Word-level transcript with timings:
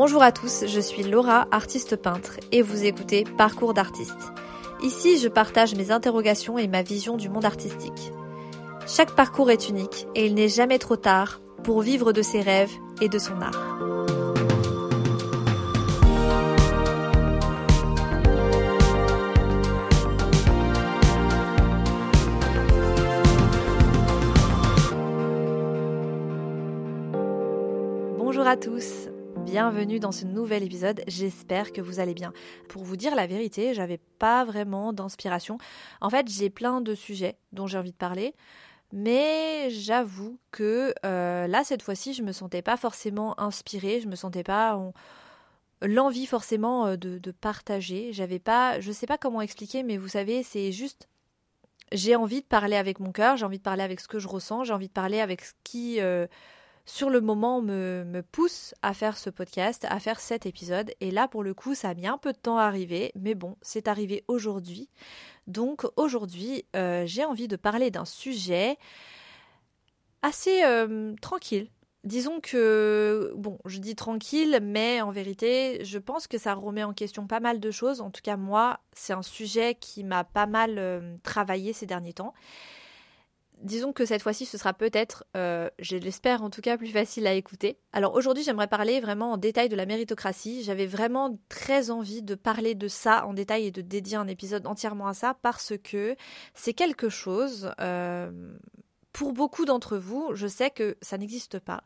Bonjour 0.00 0.22
à 0.22 0.30
tous, 0.30 0.64
je 0.64 0.78
suis 0.78 1.02
Laura, 1.02 1.48
artiste 1.50 1.96
peintre, 1.96 2.38
et 2.52 2.62
vous 2.62 2.84
écoutez 2.84 3.24
Parcours 3.36 3.74
d'artiste. 3.74 4.32
Ici, 4.80 5.18
je 5.18 5.26
partage 5.26 5.74
mes 5.74 5.90
interrogations 5.90 6.56
et 6.56 6.68
ma 6.68 6.82
vision 6.82 7.16
du 7.16 7.28
monde 7.28 7.44
artistique. 7.44 8.12
Chaque 8.86 9.16
parcours 9.16 9.50
est 9.50 9.68
unique 9.68 10.06
et 10.14 10.26
il 10.26 10.36
n'est 10.36 10.48
jamais 10.48 10.78
trop 10.78 10.94
tard 10.94 11.40
pour 11.64 11.80
vivre 11.80 12.12
de 12.12 12.22
ses 12.22 12.40
rêves 12.40 12.70
et 13.00 13.08
de 13.08 13.18
son 13.18 13.40
art. 13.40 13.76
Bonjour 28.16 28.46
à 28.46 28.56
tous, 28.56 29.07
bienvenue 29.50 29.98
dans 29.98 30.12
ce 30.12 30.26
nouvel 30.26 30.62
épisode, 30.62 31.02
j'espère 31.06 31.72
que 31.72 31.80
vous 31.80 32.00
allez 32.00 32.12
bien. 32.12 32.34
Pour 32.68 32.84
vous 32.84 32.96
dire 32.96 33.14
la 33.14 33.26
vérité, 33.26 33.72
j'avais 33.72 33.96
pas 34.18 34.44
vraiment 34.44 34.92
d'inspiration. 34.92 35.56
En 36.02 36.10
fait, 36.10 36.28
j'ai 36.28 36.50
plein 36.50 36.82
de 36.82 36.94
sujets 36.94 37.38
dont 37.52 37.66
j'ai 37.66 37.78
envie 37.78 37.92
de 37.92 37.96
parler, 37.96 38.34
mais 38.92 39.70
j'avoue 39.70 40.38
que 40.50 40.92
euh, 41.06 41.46
là, 41.46 41.64
cette 41.64 41.80
fois-ci, 41.80 42.12
je 42.12 42.22
me 42.22 42.32
sentais 42.32 42.60
pas 42.60 42.76
forcément 42.76 43.40
inspirée, 43.40 44.00
je 44.02 44.08
me 44.08 44.16
sentais 44.16 44.42
pas 44.42 44.78
l'envie 45.80 46.26
forcément 46.26 46.86
euh, 46.86 46.96
de, 46.96 47.30
partager. 47.30 48.12
J'avais 48.12 48.38
pas, 48.38 48.80
je 48.80 48.92
sais 48.92 49.06
pas 49.06 49.16
comment 49.16 49.40
expliquer, 49.40 49.82
mais 49.82 49.96
vous 49.96 50.08
savez, 50.08 50.42
c'est 50.42 50.72
juste 50.72 51.08
j'ai 51.90 52.16
envie 52.16 52.42
de 52.42 52.46
parler 52.46 52.76
avec 52.76 53.00
mon 53.00 53.12
cœur, 53.12 53.38
j'ai 53.38 53.46
envie 53.46 53.56
de 53.56 53.62
parler 53.62 53.82
avec 53.82 54.00
ce 54.00 54.08
que 54.08 54.18
je 54.18 54.28
ressens, 54.28 54.64
j'ai 54.64 54.74
envie 54.74 54.88
de 54.88 54.92
parler 54.92 55.20
avec 55.20 55.40
ce 55.40 55.54
qui, 55.64 56.02
euh, 56.02 56.26
sur 56.88 57.10
le 57.10 57.20
moment, 57.20 57.60
me, 57.60 58.22
pousse 58.32 58.74
à 58.80 58.94
faire 58.94 59.18
ce 59.18 59.28
podcast, 59.28 59.86
à 59.90 60.00
faire 60.00 60.20
cet 60.20 60.46
épisode. 60.46 60.90
Et 61.00 61.10
là, 61.10 61.28
pour 61.28 61.42
le 61.42 61.52
coup, 61.52 61.74
ça 61.74 61.90
a 61.90 61.94
mis 61.94 62.06
un 62.06 62.16
peu 62.16 62.32
de 62.32 62.38
temps 62.38 62.56
à 62.56 62.64
arriver, 62.64 63.12
mais 63.14 63.34
bon, 63.34 63.56
c'est 63.60 63.88
arrivé 63.88 64.24
aujourd'hui. 64.26 64.88
Donc 65.46 65.84
aujourd'hui, 65.96 66.64
euh, 66.74 67.04
j'ai 67.04 67.26
envie 67.26 67.46
de 67.46 67.56
parler 67.56 67.90
d'un 67.90 68.06
sujet 68.06 68.78
assez 70.22 70.64
euh, 70.64 71.14
tranquille. 71.20 71.68
Disons 72.04 72.40
que, 72.40 73.34
bon, 73.36 73.58
je 73.66 73.80
dis 73.80 73.94
tranquille, 73.94 74.58
mais 74.62 75.02
en 75.02 75.10
vérité, 75.10 75.84
je 75.84 75.98
pense 75.98 76.26
que 76.26 76.38
ça 76.38 76.54
remet 76.54 76.84
en 76.84 76.94
question 76.94 77.26
pas 77.26 77.40
mal 77.40 77.60
de 77.60 77.70
choses. 77.70 78.00
En 78.00 78.10
tout 78.10 78.22
cas, 78.22 78.38
moi, 78.38 78.80
c'est 78.94 79.12
un 79.12 79.22
sujet 79.22 79.74
qui 79.74 80.04
m'a 80.04 80.24
pas 80.24 80.46
mal 80.46 80.78
euh, 80.78 81.16
travaillé 81.22 81.74
ces 81.74 81.84
derniers 81.84 82.14
temps. 82.14 82.32
Disons 83.62 83.92
que 83.92 84.04
cette 84.04 84.22
fois-ci, 84.22 84.46
ce 84.46 84.56
sera 84.56 84.72
peut-être, 84.72 85.24
euh, 85.36 85.68
je 85.80 85.96
l'espère 85.96 86.42
en 86.42 86.50
tout 86.50 86.60
cas, 86.60 86.78
plus 86.78 86.92
facile 86.92 87.26
à 87.26 87.34
écouter. 87.34 87.78
Alors 87.92 88.14
aujourd'hui, 88.14 88.44
j'aimerais 88.44 88.68
parler 88.68 89.00
vraiment 89.00 89.32
en 89.32 89.36
détail 89.36 89.68
de 89.68 89.74
la 89.74 89.84
méritocratie. 89.84 90.62
J'avais 90.62 90.86
vraiment 90.86 91.36
très 91.48 91.90
envie 91.90 92.22
de 92.22 92.36
parler 92.36 92.76
de 92.76 92.86
ça 92.86 93.26
en 93.26 93.34
détail 93.34 93.66
et 93.66 93.70
de 93.72 93.82
dédier 93.82 94.16
un 94.16 94.28
épisode 94.28 94.66
entièrement 94.66 95.08
à 95.08 95.14
ça 95.14 95.34
parce 95.42 95.72
que 95.82 96.14
c'est 96.54 96.72
quelque 96.72 97.08
chose, 97.08 97.72
euh, 97.80 98.30
pour 99.12 99.32
beaucoup 99.32 99.64
d'entre 99.64 99.98
vous, 99.98 100.30
je 100.34 100.46
sais 100.46 100.70
que 100.70 100.96
ça 101.02 101.18
n'existe 101.18 101.58
pas. 101.58 101.82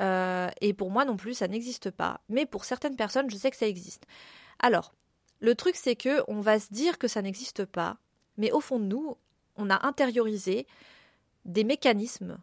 Euh, 0.00 0.48
et 0.62 0.72
pour 0.72 0.90
moi 0.90 1.04
non 1.04 1.16
plus, 1.16 1.34
ça 1.34 1.48
n'existe 1.48 1.90
pas. 1.90 2.22
Mais 2.30 2.46
pour 2.46 2.64
certaines 2.64 2.96
personnes, 2.96 3.28
je 3.28 3.36
sais 3.36 3.50
que 3.50 3.56
ça 3.56 3.68
existe. 3.68 4.06
Alors, 4.58 4.94
le 5.40 5.54
truc, 5.54 5.76
c'est 5.76 5.96
que 5.96 6.22
on 6.28 6.40
va 6.40 6.58
se 6.58 6.72
dire 6.72 6.98
que 6.98 7.08
ça 7.08 7.20
n'existe 7.20 7.66
pas, 7.66 7.98
mais 8.38 8.50
au 8.52 8.60
fond 8.60 8.78
de 8.78 8.84
nous, 8.84 9.16
on 9.56 9.70
a 9.70 9.86
intériorisé 9.86 10.66
des 11.44 11.64
mécanismes 11.64 12.38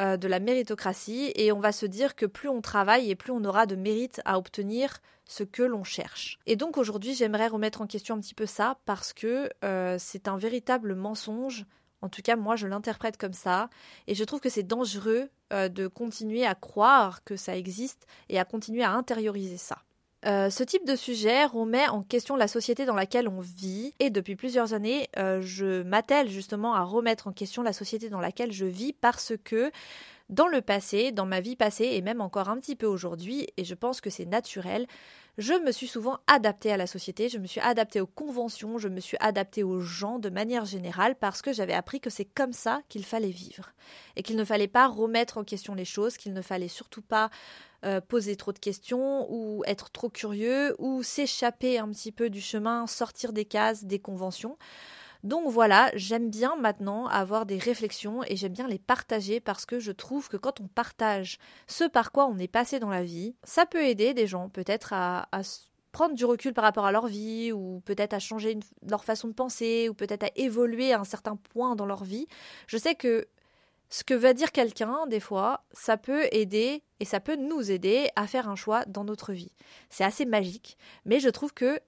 euh, 0.00 0.16
de 0.16 0.28
la 0.28 0.38
méritocratie 0.38 1.32
et 1.34 1.50
on 1.50 1.58
va 1.58 1.72
se 1.72 1.84
dire 1.84 2.14
que 2.14 2.24
plus 2.24 2.48
on 2.48 2.60
travaille 2.60 3.10
et 3.10 3.16
plus 3.16 3.32
on 3.32 3.44
aura 3.44 3.66
de 3.66 3.74
mérite 3.74 4.20
à 4.24 4.38
obtenir 4.38 4.98
ce 5.24 5.42
que 5.42 5.64
l'on 5.64 5.82
cherche. 5.82 6.38
Et 6.46 6.54
donc 6.54 6.78
aujourd'hui 6.78 7.14
j'aimerais 7.14 7.48
remettre 7.48 7.82
en 7.82 7.88
question 7.88 8.14
un 8.14 8.20
petit 8.20 8.34
peu 8.34 8.46
ça 8.46 8.78
parce 8.84 9.12
que 9.12 9.50
euh, 9.64 9.96
c'est 9.98 10.28
un 10.28 10.36
véritable 10.36 10.94
mensonge. 10.94 11.66
En 12.00 12.08
tout 12.08 12.22
cas 12.22 12.36
moi 12.36 12.54
je 12.54 12.68
l'interprète 12.68 13.16
comme 13.16 13.32
ça 13.32 13.70
et 14.06 14.14
je 14.14 14.22
trouve 14.22 14.38
que 14.38 14.48
c'est 14.48 14.62
dangereux 14.62 15.30
euh, 15.52 15.68
de 15.68 15.88
continuer 15.88 16.46
à 16.46 16.54
croire 16.54 17.24
que 17.24 17.34
ça 17.34 17.56
existe 17.56 18.06
et 18.28 18.38
à 18.38 18.44
continuer 18.44 18.84
à 18.84 18.92
intérioriser 18.92 19.56
ça. 19.56 19.78
Euh, 20.26 20.50
ce 20.50 20.64
type 20.64 20.84
de 20.84 20.96
sujet 20.96 21.44
remet 21.44 21.88
en 21.88 22.02
question 22.02 22.34
la 22.34 22.48
société 22.48 22.84
dans 22.86 22.96
laquelle 22.96 23.28
on 23.28 23.40
vit 23.40 23.94
et 24.00 24.10
depuis 24.10 24.34
plusieurs 24.34 24.74
années, 24.74 25.08
euh, 25.16 25.40
je 25.40 25.82
m'attelle 25.82 26.28
justement 26.28 26.74
à 26.74 26.82
remettre 26.82 27.28
en 27.28 27.32
question 27.32 27.62
la 27.62 27.72
société 27.72 28.08
dans 28.08 28.20
laquelle 28.20 28.50
je 28.50 28.64
vis 28.64 28.92
parce 28.92 29.34
que 29.44 29.70
dans 30.28 30.48
le 30.48 30.60
passé, 30.60 31.12
dans 31.12 31.24
ma 31.24 31.40
vie 31.40 31.54
passée 31.56 31.90
et 31.92 32.02
même 32.02 32.20
encore 32.20 32.48
un 32.48 32.58
petit 32.58 32.76
peu 32.76 32.86
aujourd'hui, 32.86 33.46
et 33.56 33.64
je 33.64 33.74
pense 33.74 34.00
que 34.00 34.10
c'est 34.10 34.26
naturel, 34.26 34.86
je 35.38 35.54
me 35.54 35.70
suis 35.70 35.86
souvent 35.86 36.18
adaptée 36.26 36.72
à 36.72 36.76
la 36.76 36.88
société, 36.88 37.28
je 37.28 37.38
me 37.38 37.46
suis 37.46 37.60
adaptée 37.60 38.00
aux 38.00 38.08
conventions, 38.08 38.76
je 38.76 38.88
me 38.88 38.98
suis 38.98 39.16
adaptée 39.20 39.62
aux 39.62 39.78
gens 39.78 40.18
de 40.18 40.30
manière 40.30 40.64
générale 40.64 41.14
parce 41.14 41.42
que 41.42 41.52
j'avais 41.52 41.74
appris 41.74 42.00
que 42.00 42.10
c'est 42.10 42.24
comme 42.24 42.52
ça 42.52 42.82
qu'il 42.88 43.04
fallait 43.04 43.30
vivre. 43.30 43.70
Et 44.16 44.24
qu'il 44.24 44.36
ne 44.36 44.44
fallait 44.44 44.66
pas 44.66 44.88
remettre 44.88 45.38
en 45.38 45.44
question 45.44 45.74
les 45.74 45.84
choses, 45.84 46.16
qu'il 46.16 46.32
ne 46.32 46.42
fallait 46.42 46.66
surtout 46.66 47.02
pas 47.02 47.30
euh, 47.84 48.00
poser 48.00 48.36
trop 48.36 48.52
de 48.52 48.58
questions 48.58 49.30
ou 49.30 49.62
être 49.66 49.90
trop 49.90 50.08
curieux 50.08 50.74
ou 50.78 51.02
s'échapper 51.02 51.78
un 51.78 51.88
petit 51.90 52.12
peu 52.12 52.28
du 52.28 52.40
chemin, 52.40 52.86
sortir 52.86 53.32
des 53.32 53.44
cases, 53.44 53.84
des 53.84 53.98
conventions. 54.00 54.58
Donc 55.24 55.48
voilà, 55.48 55.90
j'aime 55.94 56.30
bien 56.30 56.56
maintenant 56.56 57.06
avoir 57.06 57.44
des 57.44 57.58
réflexions 57.58 58.22
et 58.26 58.36
j'aime 58.36 58.52
bien 58.52 58.68
les 58.68 58.78
partager 58.78 59.40
parce 59.40 59.66
que 59.66 59.80
je 59.80 59.92
trouve 59.92 60.28
que 60.28 60.36
quand 60.36 60.60
on 60.60 60.68
partage 60.68 61.38
ce 61.66 61.84
par 61.84 62.12
quoi 62.12 62.26
on 62.26 62.38
est 62.38 62.48
passé 62.48 62.78
dans 62.78 62.90
la 62.90 63.02
vie, 63.02 63.34
ça 63.42 63.66
peut 63.66 63.84
aider 63.84 64.14
des 64.14 64.26
gens 64.26 64.48
peut-être 64.48 64.92
à, 64.92 65.28
prendre 65.90 66.14
du 66.14 66.24
recul 66.24 66.54
par 66.54 66.64
rapport 66.64 66.84
à 66.84 66.92
leur 66.92 67.06
vie 67.06 67.50
ou 67.50 67.80
peut-être 67.84 68.12
à 68.12 68.18
changer 68.18 68.58
leur 68.88 69.04
façon 69.04 69.26
de 69.26 69.32
penser 69.32 69.88
ou 69.88 69.94
peut-être 69.94 70.24
à 70.24 70.30
évoluer 70.36 70.92
à 70.92 71.00
un 71.00 71.04
certain 71.04 71.36
point 71.36 71.74
dans 71.74 71.86
leur 71.86 72.04
vie. 72.04 72.26
Je 72.66 72.76
sais 72.76 72.94
que 72.94 73.26
ce 73.90 74.04
que 74.04 74.14
va 74.14 74.34
dire 74.34 74.52
quelqu'un, 74.52 75.06
des 75.06 75.20
fois, 75.20 75.64
ça 75.72 75.96
peut 75.96 76.26
aider 76.32 76.82
et 77.00 77.04
ça 77.04 77.20
peut 77.20 77.36
nous 77.36 77.70
aider 77.70 78.08
à 78.16 78.26
faire 78.26 78.48
un 78.48 78.56
choix 78.56 78.84
dans 78.86 79.04
notre 79.04 79.32
vie. 79.32 79.52
C'est 79.88 80.04
assez 80.04 80.26
magique, 80.26 80.76
mais 81.04 81.20
je 81.20 81.28
trouve 81.28 81.54
que 81.54 81.80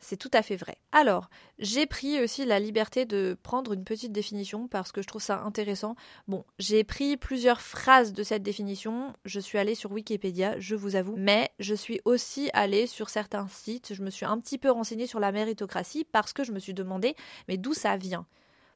c'est 0.00 0.16
tout 0.16 0.30
à 0.32 0.42
fait 0.42 0.56
vrai. 0.56 0.76
Alors, 0.92 1.28
j'ai 1.58 1.86
pris 1.86 2.20
aussi 2.22 2.44
la 2.44 2.60
liberté 2.60 3.06
de 3.06 3.36
prendre 3.42 3.72
une 3.72 3.84
petite 3.84 4.12
définition 4.12 4.68
parce 4.68 4.92
que 4.92 5.02
je 5.02 5.06
trouve 5.06 5.22
ça 5.22 5.40
intéressant. 5.40 5.96
Bon, 6.28 6.44
j'ai 6.58 6.84
pris 6.84 7.16
plusieurs 7.16 7.60
phrases 7.60 8.12
de 8.12 8.22
cette 8.22 8.42
définition, 8.42 9.12
je 9.24 9.40
suis 9.40 9.58
allée 9.58 9.74
sur 9.74 9.92
Wikipédia, 9.92 10.58
je 10.60 10.74
vous 10.74 10.96
avoue, 10.96 11.16
mais 11.16 11.50
je 11.58 11.74
suis 11.74 12.00
aussi 12.04 12.50
allée 12.52 12.86
sur 12.86 13.08
certains 13.08 13.48
sites, 13.48 13.94
je 13.94 14.02
me 14.02 14.10
suis 14.10 14.26
un 14.26 14.38
petit 14.38 14.58
peu 14.58 14.70
renseignée 14.70 15.06
sur 15.06 15.20
la 15.20 15.32
méritocratie 15.32 16.04
parce 16.04 16.32
que 16.32 16.44
je 16.44 16.52
me 16.52 16.58
suis 16.58 16.74
demandé 16.74 17.16
mais 17.48 17.56
d'où 17.56 17.74
ça 17.74 17.96
vient? 17.96 18.26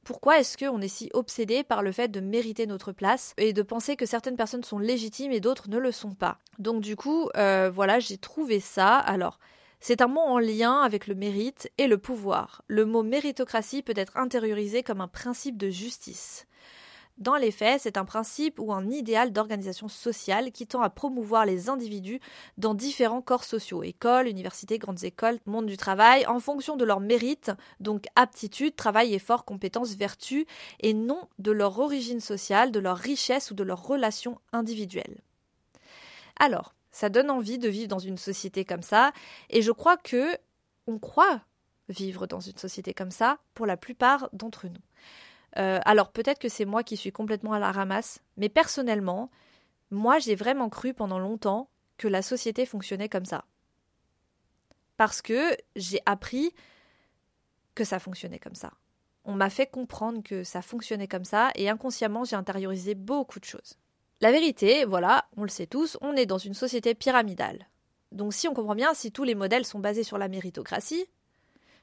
Pourquoi 0.04 0.38
est-ce 0.38 0.56
qu'on 0.56 0.80
est 0.80 0.88
si 0.88 1.10
obsédé 1.12 1.62
par 1.62 1.82
le 1.82 1.92
fait 1.92 2.08
de 2.08 2.20
mériter 2.20 2.66
notre 2.66 2.92
place 2.92 3.34
et 3.36 3.52
de 3.52 3.62
penser 3.62 3.96
que 3.96 4.06
certaines 4.06 4.36
personnes 4.36 4.64
sont 4.64 4.78
légitimes 4.78 5.32
et 5.32 5.40
d'autres 5.40 5.68
ne 5.68 5.78
le 5.78 5.92
sont 5.92 6.14
pas? 6.14 6.38
Donc 6.58 6.80
du 6.80 6.96
coup, 6.96 7.28
euh, 7.36 7.70
voilà, 7.72 8.00
j'ai 8.00 8.18
trouvé 8.18 8.60
ça. 8.60 8.96
Alors, 8.96 9.38
c'est 9.80 10.02
un 10.02 10.08
mot 10.08 10.20
en 10.20 10.38
lien 10.38 10.80
avec 10.80 11.06
le 11.06 11.14
mérite 11.14 11.70
et 11.78 11.86
le 11.86 11.98
pouvoir. 11.98 12.62
Le 12.66 12.84
mot 12.84 13.02
méritocratie 13.02 13.82
peut 13.82 13.94
être 13.96 14.16
intériorisé 14.16 14.82
comme 14.82 15.00
un 15.00 15.08
principe 15.08 15.56
de 15.56 15.70
justice. 15.70 16.46
Dans 17.20 17.36
les 17.36 17.50
faits, 17.50 17.82
c'est 17.82 17.98
un 17.98 18.06
principe 18.06 18.58
ou 18.58 18.72
un 18.72 18.88
idéal 18.88 19.30
d'organisation 19.30 19.88
sociale 19.88 20.52
qui 20.52 20.66
tend 20.66 20.80
à 20.80 20.88
promouvoir 20.88 21.44
les 21.44 21.68
individus 21.68 22.18
dans 22.56 22.72
différents 22.72 23.20
corps 23.20 23.44
sociaux, 23.44 23.82
écoles, 23.82 24.26
universités, 24.26 24.78
grandes 24.78 25.04
écoles, 25.04 25.38
monde 25.44 25.66
du 25.66 25.76
travail, 25.76 26.26
en 26.26 26.40
fonction 26.40 26.76
de 26.76 26.84
leur 26.84 26.98
mérite, 26.98 27.52
donc 27.78 28.06
aptitude, 28.16 28.74
travail, 28.74 29.12
effort, 29.12 29.44
compétences, 29.44 29.96
vertus, 29.96 30.46
et 30.80 30.94
non 30.94 31.28
de 31.38 31.52
leur 31.52 31.78
origine 31.78 32.20
sociale, 32.20 32.72
de 32.72 32.80
leur 32.80 32.96
richesse 32.96 33.50
ou 33.50 33.54
de 33.54 33.64
leurs 33.64 33.84
relations 33.84 34.40
individuelles. 34.54 35.20
Alors, 36.38 36.74
ça 36.90 37.10
donne 37.10 37.30
envie 37.30 37.58
de 37.58 37.68
vivre 37.68 37.88
dans 37.88 37.98
une 37.98 38.16
société 38.16 38.64
comme 38.64 38.82
ça, 38.82 39.12
et 39.50 39.60
je 39.60 39.72
crois 39.72 39.98
que 39.98 40.38
on 40.86 40.98
croit 40.98 41.42
vivre 41.90 42.26
dans 42.26 42.40
une 42.40 42.56
société 42.56 42.94
comme 42.94 43.10
ça 43.10 43.38
pour 43.52 43.66
la 43.66 43.76
plupart 43.76 44.30
d'entre 44.32 44.68
nous. 44.68 44.80
Euh, 45.58 45.80
alors 45.84 46.12
peut-être 46.12 46.38
que 46.38 46.48
c'est 46.48 46.64
moi 46.64 46.82
qui 46.82 46.96
suis 46.96 47.12
complètement 47.12 47.52
à 47.52 47.58
la 47.58 47.72
ramasse, 47.72 48.20
mais 48.36 48.48
personnellement, 48.48 49.30
moi 49.90 50.18
j'ai 50.18 50.34
vraiment 50.34 50.68
cru 50.68 50.94
pendant 50.94 51.18
longtemps 51.18 51.68
que 51.96 52.08
la 52.08 52.22
société 52.22 52.66
fonctionnait 52.66 53.08
comme 53.08 53.24
ça. 53.24 53.44
Parce 54.96 55.22
que 55.22 55.56
j'ai 55.76 56.00
appris 56.06 56.52
que 57.74 57.84
ça 57.84 57.98
fonctionnait 57.98 58.38
comme 58.38 58.54
ça. 58.54 58.72
On 59.24 59.34
m'a 59.34 59.50
fait 59.50 59.66
comprendre 59.66 60.22
que 60.22 60.44
ça 60.44 60.62
fonctionnait 60.62 61.08
comme 61.08 61.24
ça 61.24 61.50
et 61.54 61.68
inconsciemment 61.68 62.24
j'ai 62.24 62.36
intériorisé 62.36 62.94
beaucoup 62.94 63.40
de 63.40 63.44
choses. 63.44 63.76
La 64.20 64.32
vérité, 64.32 64.84
voilà, 64.84 65.26
on 65.36 65.42
le 65.42 65.48
sait 65.48 65.66
tous, 65.66 65.96
on 66.00 66.14
est 66.14 66.26
dans 66.26 66.38
une 66.38 66.54
société 66.54 66.94
pyramidale. 66.94 67.68
Donc 68.12 68.34
si 68.34 68.48
on 68.48 68.54
comprend 68.54 68.74
bien, 68.74 68.92
si 68.94 69.12
tous 69.12 69.24
les 69.24 69.34
modèles 69.34 69.64
sont 69.64 69.78
basés 69.78 70.02
sur 70.02 70.18
la 70.18 70.28
méritocratie, 70.28 71.06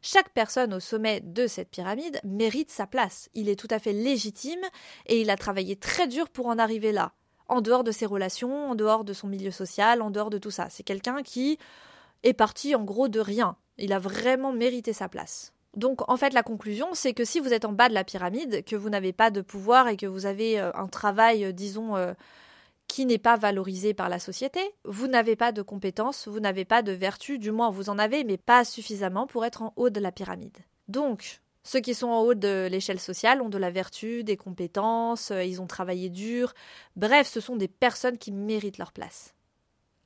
chaque 0.10 0.30
personne 0.30 0.74
au 0.74 0.80
sommet 0.80 1.20
de 1.20 1.48
cette 1.48 1.70
pyramide 1.70 2.22
mérite 2.24 2.72
sa 2.72 2.88
place. 2.88 3.30
Il 3.34 3.50
est 3.50 3.60
tout 3.60 3.68
à 3.70 3.78
fait 3.78 3.92
légitime 3.92 4.62
et 5.06 5.20
il 5.20 5.30
a 5.30 5.36
travaillé 5.36 5.76
très 5.76 6.08
dur 6.08 6.30
pour 6.30 6.48
en 6.48 6.58
arriver 6.58 6.94
là. 6.94 7.12
en 7.50 7.60
dehors 7.60 7.84
de 7.84 7.92
ses 7.92 8.06
relations, 8.06 8.72
en 8.72 8.76
dehors 8.76 9.04
de 9.04 9.12
son 9.12 9.28
milieu 9.28 9.52
social, 9.52 10.02
en 10.02 10.10
dehors 10.10 10.30
de 10.30 10.38
tout 10.38 10.52
ça. 10.52 10.68
C'est 10.70 10.84
quelqu'un 10.84 11.24
qui 11.24 11.58
est 12.24 12.34
parti 12.34 12.74
en 12.74 12.84
gros 12.84 13.10
de 13.10 13.20
rien. 13.20 13.58
Il 13.78 13.92
a 13.92 14.00
vraiment 14.00 14.54
mérité 14.54 14.94
sa 14.94 15.10
place. 15.10 15.54
Donc 15.76 16.10
en 16.10 16.16
fait 16.16 16.34
la 16.34 16.44
conclusion 16.44 16.88
c'est 16.94 17.14
que 17.14 17.26
si 17.26 17.42
vous 17.42 17.54
êtes 17.54 17.66
en 17.66 17.74
bas 17.74 17.90
de 17.90 17.94
la 17.94 18.06
pyramide, 18.06 18.64
que 18.64 18.78
vous 18.78 18.90
n'avez 18.90 19.12
pas 19.12 19.30
de 19.30 19.42
pouvoir 19.42 19.90
et 19.90 19.98
que 19.98 20.06
vous 20.06 20.26
avez 20.26 20.60
euh, 20.60 20.72
un 20.74 20.88
travail, 20.88 21.44
euh, 21.44 21.52
disons, 21.52 21.98
euh, 21.98 22.14
qui 22.88 23.06
n'est 23.06 23.18
pas 23.18 23.38
valorisé 23.38 23.94
par 23.94 24.10
la 24.10 24.20
société, 24.20 24.60
vous 24.86 25.08
n'avez 25.08 25.36
pas 25.36 25.52
de 25.52 25.62
compétences, 25.62 26.28
vous 26.28 26.40
n'avez 26.40 26.66
pas 26.66 26.82
de 26.82 26.92
vertus, 26.92 27.40
du 27.40 27.52
moins 27.52 27.70
vous 27.70 27.90
en 27.90 28.00
avez, 28.00 28.24
mais 28.24 28.38
pas 28.38 28.64
suffisamment 28.64 29.28
pour 29.28 29.46
être 29.46 29.62
en 29.62 29.74
haut 29.76 29.90
de 29.90 30.00
la 30.00 30.12
pyramide. 30.12 30.58
Donc, 30.88 31.42
ceux 31.64 31.82
qui 31.82 31.94
sont 31.94 32.08
en 32.08 32.22
haut 32.22 32.34
de 32.34 32.68
l'échelle 32.72 33.00
sociale 33.00 33.42
ont 33.42 33.50
de 33.50 33.58
la 33.58 33.72
vertu, 33.72 34.24
des 34.24 34.38
compétences, 34.38 35.32
ils 35.32 35.62
ont 35.62 35.68
travaillé 35.68 36.10
dur, 36.10 36.54
bref, 36.96 37.28
ce 37.28 37.42
sont 37.42 37.58
des 37.58 37.68
personnes 37.68 38.18
qui 38.18 38.32
méritent 38.32 38.78
leur 38.78 38.94
place. 38.94 39.34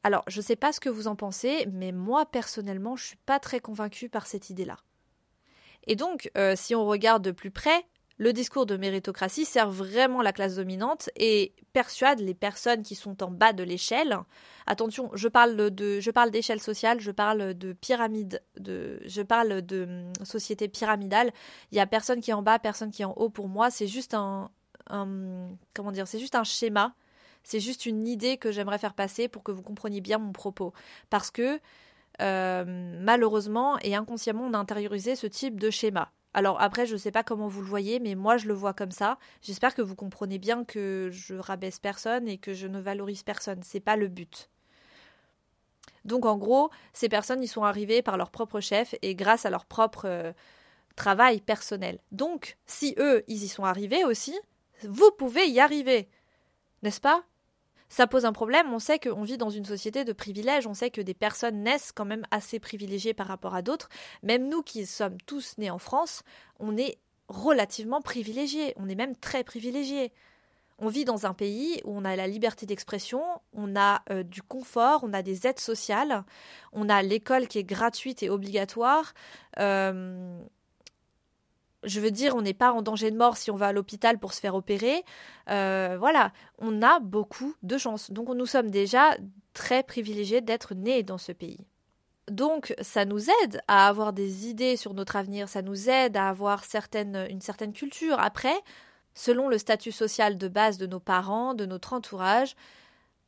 Alors, 0.03 0.23
je 0.27 0.39
ne 0.39 0.43
sais 0.43 0.55
pas 0.55 0.71
ce 0.71 0.79
que 0.79 0.89
vous 0.89 1.07
en 1.07 1.15
pensez, 1.15 1.67
mais 1.71 1.91
moi 1.91 2.25
personnellement, 2.25 2.95
je 2.95 3.03
ne 3.03 3.07
suis 3.09 3.19
pas 3.27 3.39
très 3.39 3.59
convaincue 3.59 4.09
par 4.09 4.25
cette 4.25 4.49
idée-là. 4.49 4.77
Et 5.85 5.95
donc, 5.95 6.31
euh, 6.37 6.55
si 6.55 6.73
on 6.75 6.85
regarde 6.85 7.23
de 7.23 7.31
plus 7.31 7.51
près, 7.51 7.85
le 8.21 8.33
discours 8.33 8.67
de 8.67 8.77
méritocratie 8.77 9.45
sert 9.45 9.71
vraiment 9.71 10.21
la 10.21 10.31
classe 10.31 10.57
dominante 10.57 11.09
et 11.15 11.55
persuade 11.73 12.19
les 12.19 12.35
personnes 12.35 12.83
qui 12.83 12.93
sont 12.93 13.23
en 13.23 13.31
bas 13.31 13.51
de 13.51 13.63
l'échelle. 13.63 14.15
Attention, 14.67 15.09
je 15.15 15.27
parle 15.27 15.71
de, 15.71 15.99
je 15.99 16.11
parle 16.11 16.29
d'échelle 16.29 16.59
sociale, 16.59 16.99
je 16.99 17.09
parle 17.09 17.55
de 17.55 17.73
pyramide, 17.73 18.43
de, 18.59 18.99
je 19.07 19.23
parle 19.23 19.63
de 19.63 19.85
hum, 19.85 20.13
société 20.23 20.67
pyramidale. 20.67 21.31
Il 21.71 21.79
y 21.79 21.81
a 21.81 21.87
personne 21.87 22.21
qui 22.21 22.29
est 22.29 22.35
en 22.35 22.43
bas, 22.43 22.59
personne 22.59 22.91
qui 22.91 23.01
est 23.01 23.05
en 23.05 23.13
haut. 23.13 23.31
Pour 23.31 23.47
moi, 23.47 23.71
c'est 23.71 23.87
juste 23.87 24.13
un, 24.13 24.51
comment 25.73 25.91
dire, 25.91 26.07
c'est 26.07 26.19
juste 26.19 26.35
un 26.35 26.43
schéma. 26.43 26.93
C'est 27.41 27.59
juste 27.59 27.87
une 27.87 28.07
idée 28.07 28.37
que 28.37 28.51
j'aimerais 28.51 28.77
faire 28.77 28.93
passer 28.93 29.29
pour 29.29 29.41
que 29.41 29.51
vous 29.51 29.63
compreniez 29.63 29.99
bien 29.99 30.19
mon 30.19 30.31
propos. 30.31 30.73
Parce 31.09 31.31
que 31.31 31.59
euh, 32.21 32.99
malheureusement 33.01 33.79
et 33.79 33.95
inconsciemment, 33.95 34.45
on 34.45 34.53
a 34.53 34.59
intériorisé 34.59 35.15
ce 35.15 35.25
type 35.25 35.59
de 35.59 35.71
schéma. 35.71 36.11
Alors 36.33 36.61
après, 36.61 36.85
je 36.85 36.93
ne 36.93 36.97
sais 36.97 37.11
pas 37.11 37.23
comment 37.23 37.47
vous 37.47 37.61
le 37.61 37.67
voyez, 37.67 37.99
mais 37.99 38.15
moi 38.15 38.37
je 38.37 38.47
le 38.47 38.53
vois 38.53 38.73
comme 38.73 38.91
ça. 38.91 39.17
J'espère 39.41 39.75
que 39.75 39.81
vous 39.81 39.95
comprenez 39.95 40.39
bien 40.39 40.63
que 40.63 41.09
je 41.11 41.35
rabaisse 41.35 41.79
personne 41.79 42.27
et 42.27 42.37
que 42.37 42.53
je 42.53 42.67
ne 42.67 42.79
valorise 42.79 43.23
personne. 43.23 43.61
C'est 43.63 43.81
pas 43.81 43.97
le 43.97 44.07
but. 44.07 44.49
Donc 46.05 46.25
en 46.25 46.37
gros, 46.37 46.69
ces 46.93 47.09
personnes 47.09 47.43
y 47.43 47.47
sont 47.47 47.63
arrivées 47.63 48.01
par 48.01 48.17
leur 48.17 48.31
propre 48.31 48.59
chef 48.59 48.95
et 49.01 49.13
grâce 49.13 49.45
à 49.45 49.49
leur 49.49 49.65
propre 49.65 50.05
euh, 50.05 50.33
travail 50.95 51.41
personnel. 51.41 51.99
Donc, 52.11 52.57
si 52.65 52.95
eux, 52.97 53.23
ils 53.27 53.43
y 53.43 53.47
sont 53.47 53.65
arrivés 53.65 54.03
aussi, 54.03 54.37
vous 54.83 55.11
pouvez 55.17 55.47
y 55.47 55.59
arriver. 55.59 56.09
N'est-ce 56.81 57.01
pas? 57.01 57.23
Ça 57.91 58.07
pose 58.07 58.25
un 58.25 58.31
problème. 58.31 58.73
On 58.73 58.79
sait 58.79 58.99
qu'on 58.99 59.21
vit 59.21 59.37
dans 59.37 59.49
une 59.49 59.65
société 59.65 60.05
de 60.05 60.13
privilèges, 60.13 60.65
on 60.65 60.73
sait 60.73 60.89
que 60.89 61.01
des 61.01 61.13
personnes 61.13 61.61
naissent 61.61 61.91
quand 61.91 62.05
même 62.05 62.25
assez 62.31 62.57
privilégiées 62.57 63.13
par 63.13 63.27
rapport 63.27 63.53
à 63.53 63.61
d'autres. 63.61 63.89
Même 64.23 64.47
nous 64.47 64.63
qui 64.63 64.85
sommes 64.85 65.17
tous 65.25 65.57
nés 65.57 65.69
en 65.69 65.77
France, 65.77 66.23
on 66.59 66.77
est 66.77 66.97
relativement 67.27 68.01
privilégiés, 68.01 68.73
on 68.77 68.87
est 68.87 68.95
même 68.95 69.15
très 69.17 69.43
privilégiés. 69.43 70.13
On 70.79 70.87
vit 70.87 71.03
dans 71.03 71.25
un 71.25 71.33
pays 71.33 71.81
où 71.83 71.95
on 71.95 72.05
a 72.05 72.15
la 72.15 72.27
liberté 72.27 72.65
d'expression, 72.65 73.21
on 73.53 73.75
a 73.75 74.01
euh, 74.09 74.23
du 74.23 74.41
confort, 74.41 75.01
on 75.03 75.13
a 75.13 75.21
des 75.21 75.45
aides 75.45 75.59
sociales, 75.59 76.23
on 76.71 76.87
a 76.87 77.03
l'école 77.03 77.47
qui 77.47 77.59
est 77.59 77.63
gratuite 77.63 78.23
et 78.23 78.29
obligatoire. 78.29 79.13
Euh, 79.59 80.41
je 81.83 81.99
veux 81.99 82.11
dire, 82.11 82.35
on 82.35 82.41
n'est 82.41 82.53
pas 82.53 82.71
en 82.73 82.81
danger 82.81 83.11
de 83.11 83.17
mort 83.17 83.37
si 83.37 83.51
on 83.51 83.55
va 83.55 83.67
à 83.67 83.71
l'hôpital 83.73 84.19
pour 84.19 84.33
se 84.33 84.39
faire 84.39 84.55
opérer. 84.55 85.03
Euh, 85.49 85.95
voilà, 85.99 86.31
on 86.59 86.81
a 86.81 86.99
beaucoup 86.99 87.55
de 87.63 87.77
chance. 87.77 88.11
Donc 88.11 88.29
nous 88.29 88.45
sommes 88.45 88.69
déjà 88.69 89.17
très 89.53 89.83
privilégiés 89.83 90.41
d'être 90.41 90.75
nés 90.75 91.03
dans 91.03 91.17
ce 91.17 91.31
pays. 91.31 91.65
Donc 92.29 92.73
ça 92.81 93.05
nous 93.05 93.29
aide 93.43 93.61
à 93.67 93.87
avoir 93.87 94.13
des 94.13 94.47
idées 94.47 94.77
sur 94.77 94.93
notre 94.93 95.15
avenir, 95.15 95.49
ça 95.49 95.61
nous 95.61 95.89
aide 95.89 96.15
à 96.15 96.29
avoir 96.29 96.63
une 96.93 97.41
certaine 97.41 97.73
culture. 97.73 98.19
Après, 98.19 98.55
selon 99.15 99.49
le 99.49 99.57
statut 99.57 99.91
social 99.91 100.37
de 100.37 100.47
base 100.47 100.77
de 100.77 100.85
nos 100.85 100.99
parents, 100.99 101.53
de 101.53 101.65
notre 101.65 101.93
entourage, 101.93 102.55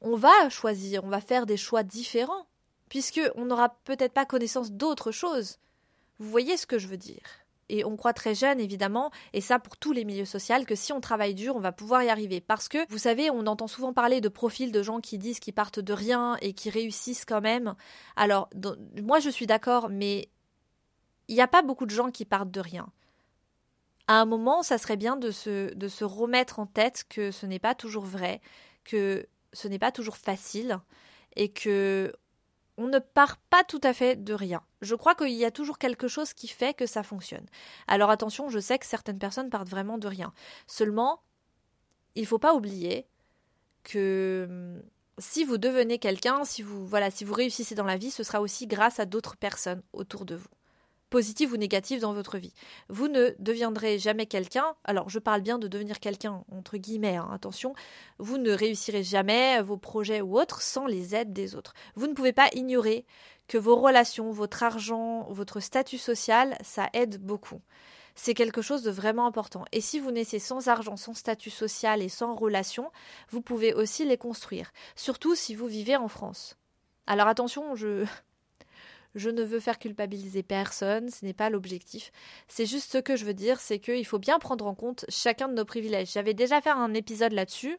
on 0.02 0.16
va 0.16 0.50
choisir, 0.50 1.04
on 1.04 1.10
va 1.10 1.22
faire 1.22 1.46
des 1.46 1.58
choix 1.58 1.84
différents, 1.84 2.46
puisqu'on 2.88 3.46
n'aura 3.46 3.76
peut-être 3.84 4.14
pas 4.14 4.26
connaissance 4.26 4.72
d'autre 4.72 5.12
chose. 5.12 5.58
Vous 6.20 6.30
voyez 6.30 6.56
ce 6.56 6.68
que 6.68 6.78
je 6.78 6.88
veux 6.88 6.98
dire? 6.98 7.43
Et 7.74 7.84
on 7.84 7.98
croit 7.98 8.14
très 8.14 8.36
jeune 8.36 8.60
évidemment, 8.60 9.10
et 9.34 9.42
ça 9.42 9.58
pour 9.58 9.78
tous 9.78 9.94
les 9.94 10.06
milieux 10.06 10.26
sociaux, 10.26 10.64
que 10.68 10.76
si 10.76 10.94
on 10.94 11.02
travaille 11.02 11.34
dur, 11.34 11.56
on 11.56 11.60
va 11.60 11.72
pouvoir 11.72 12.04
y 12.04 12.10
arriver. 12.10 12.40
Parce 12.40 12.70
que, 12.70 12.78
vous 12.90 13.00
savez, 13.00 13.32
on 13.32 13.48
entend 13.48 13.66
souvent 13.66 13.94
parler 13.94 14.22
de 14.22 14.30
profils 14.30 14.72
de 14.72 14.84
gens 14.84 15.02
qui 15.02 15.18
disent 15.18 15.40
qu'ils 15.40 15.56
partent 15.56 15.80
de 15.80 15.94
rien 15.94 16.38
et 16.42 16.54
qui 16.54 16.70
réussissent 16.70 17.26
quand 17.26 17.42
même. 17.42 17.74
Alors, 18.16 18.48
moi 19.02 19.20
je 19.20 19.30
suis 19.32 19.48
d'accord, 19.48 19.90
mais 19.90 20.30
il 21.28 21.34
n'y 21.34 21.42
a 21.42 21.48
pas 21.48 21.64
beaucoup 21.64 21.88
de 21.88 21.92
gens 21.92 22.12
qui 22.12 22.26
partent 22.26 22.52
de 22.52 22.60
rien. 22.60 22.88
À 24.08 24.22
un 24.22 24.26
moment, 24.26 24.62
ça 24.62 24.78
serait 24.78 24.98
bien 24.98 25.16
de 25.16 25.32
se, 25.32 25.74
de 25.74 25.88
se 25.88 26.04
remettre 26.04 26.60
en 26.60 26.68
tête 26.68 27.06
que 27.10 27.32
ce 27.32 27.48
n'est 27.48 27.58
pas 27.58 27.74
toujours 27.74 28.06
vrai, 28.06 28.40
que 28.84 29.26
ce 29.52 29.68
n'est 29.68 29.80
pas 29.80 29.92
toujours 29.92 30.18
facile, 30.18 30.80
et 31.36 31.50
que 31.50 32.14
on 32.78 32.88
ne 32.88 33.00
part 33.00 33.38
pas 33.38 33.64
tout 33.64 33.82
à 33.84 33.94
fait 33.94 34.16
de 34.16 34.34
rien. 34.34 34.64
Je 34.82 34.96
crois 34.96 35.16
qu'il 35.16 35.30
y 35.30 35.46
a 35.46 35.52
toujours 35.52 35.78
quelque 35.78 36.08
chose 36.08 36.34
qui 36.34 36.48
fait 36.48 36.74
que 36.74 36.86
ça 36.86 37.04
fonctionne. 37.04 37.46
Alors 37.88 38.10
attention, 38.10 38.50
je 38.50 38.60
sais 38.60 38.80
que 38.80 38.86
certaines 38.86 39.20
personnes 39.20 39.50
partent 39.50 39.70
vraiment 39.70 39.98
de 39.98 40.08
rien. 40.08 40.34
Seulement, 40.68 41.22
il 42.16 42.24
ne 42.24 42.28
faut 42.28 42.40
pas 42.40 42.56
oublier 42.56 43.06
que 43.84 44.48
hum, 44.50 44.82
si 45.20 45.44
vous 45.44 45.58
devenez 45.58 46.00
quelqu'un, 46.00 46.44
si 46.44 46.64
vous 46.64 46.86
voilà, 46.88 47.12
si 47.12 47.24
vous 47.24 47.34
réussissez 47.34 47.76
dans 47.76 47.86
la 47.86 47.98
vie, 47.98 48.12
ce 48.12 48.24
sera 48.24 48.42
aussi 48.42 48.68
grâce 48.68 49.00
à 49.00 49.06
d'autres 49.06 49.38
personnes 49.38 49.84
autour 49.94 50.26
de 50.26 50.36
vous 50.36 50.48
positive 51.14 51.54
ou 51.54 51.58
négative 51.58 52.02
dans 52.02 52.12
votre 52.12 52.40
vie. 52.40 52.56
Vous 52.90 53.08
ne 53.08 53.36
deviendrez 53.38 54.00
jamais 54.00 54.26
quelqu'un, 54.26 54.74
alors 54.84 55.12
je 55.12 55.20
parle 55.20 55.42
bien 55.42 55.60
de 55.60 55.68
devenir 55.68 56.00
quelqu'un, 56.00 56.44
entre 56.52 56.78
guillemets, 56.78 57.18
hein, 57.18 57.30
attention, 57.32 57.76
vous 58.18 58.40
ne 58.40 58.52
réussirez 58.52 59.04
jamais 59.04 59.62
vos 59.62 59.78
projets 59.78 60.22
ou 60.22 60.40
autres 60.40 60.64
sans 60.64 60.88
les 60.88 61.14
aides 61.14 61.32
des 61.32 61.54
autres. 61.54 61.76
Vous 61.94 62.08
ne 62.08 62.14
pouvez 62.14 62.34
pas 62.34 62.50
ignorer 62.56 63.06
que 63.48 63.60
vos 63.60 63.76
relations, 63.76 64.32
votre 64.32 64.64
argent, 64.64 65.28
votre 65.30 65.60
statut 65.60 66.00
social, 66.00 66.58
ça 66.64 66.90
aide 66.94 67.22
beaucoup. 67.22 67.62
C'est 68.16 68.34
quelque 68.34 68.64
chose 68.64 68.82
de 68.82 68.90
vraiment 68.90 69.28
important. 69.28 69.66
Et 69.72 69.82
si 69.82 70.00
vous 70.00 70.10
naissez 70.10 70.40
sans 70.40 70.68
argent, 70.68 70.98
sans 70.98 71.14
statut 71.14 71.52
social 71.52 72.02
et 72.02 72.10
sans 72.10 72.34
relation, 72.34 72.92
vous 73.30 73.42
pouvez 73.42 73.76
aussi 73.76 74.04
les 74.04 74.18
construire. 74.18 74.72
Surtout 74.96 75.36
si 75.36 75.54
vous 75.54 75.68
vivez 75.68 75.96
en 75.96 76.08
France. 76.08 76.58
Alors 77.06 77.28
attention, 77.28 77.76
je, 77.76 78.04
je 79.16 79.30
ne 79.30 79.44
veux 79.44 79.60
faire 79.60 79.80
culpabiliser 79.80 80.44
personne, 80.44 81.10
ce 81.10 81.26
n'est 81.26 81.34
pas 81.34 81.50
l'objectif. 81.50 82.12
C'est 82.48 82.66
juste 82.66 82.92
ce 82.92 82.98
que 82.98 83.16
je 83.16 83.26
veux 83.26 83.34
dire, 83.34 83.60
c'est 83.60 83.80
qu'il 83.80 84.06
faut 84.06 84.20
bien 84.20 84.40
prendre 84.40 84.66
en 84.66 84.76
compte 84.76 85.06
chacun 85.10 85.48
de 85.48 85.54
nos 85.54 85.66
privilèges. 85.66 86.12
J'avais 86.14 86.34
déjà 86.34 86.62
fait 86.62 86.72
un 86.72 86.94
épisode 86.94 87.34
là-dessus, 87.34 87.78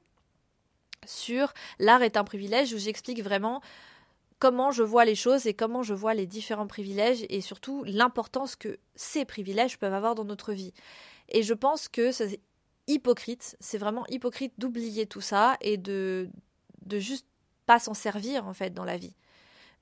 sur 1.07 1.53
l'art 1.79 2.03
est 2.03 2.17
un 2.17 2.25
privilège, 2.25 2.73
où 2.73 2.79
j'explique 2.79 3.23
vraiment 3.23 3.61
comment 4.39 4.71
je 4.71 4.83
vois 4.83 5.05
les 5.05 5.15
choses 5.15 5.47
et 5.47 5.55
comment 5.55 5.83
je 5.83 5.95
vois 5.95 6.15
les 6.15 6.27
différents 6.27 6.67
privilèges 6.67 7.25
et 7.29 7.41
surtout 7.41 7.83
l'importance 7.85 8.57
que 8.57 8.79
ces 8.95 9.25
privilèges 9.25 9.79
peuvent 9.79 9.95
avoir 9.95 10.15
dans 10.15 10.25
notre 10.25 10.53
vie. 10.53 10.73
Et 11.29 11.43
je 11.43 11.55
pense 11.55 11.89
que 11.89 12.13
c'est 12.13 12.41
hypocrite, 12.87 13.57
c'est 13.61 13.79
vraiment 13.79 14.05
hypocrite 14.09 14.53
d'oublier 14.59 15.07
tout 15.07 15.21
ça 15.21 15.57
et 15.61 15.77
de, 15.77 16.29
de 16.85 16.99
juste 16.99 17.27
pas 17.67 17.79
s'en 17.79 17.95
servir 17.95 18.47
en 18.47 18.53
fait 18.53 18.75
dans 18.75 18.85
la 18.85 18.99
vie. 18.99 19.15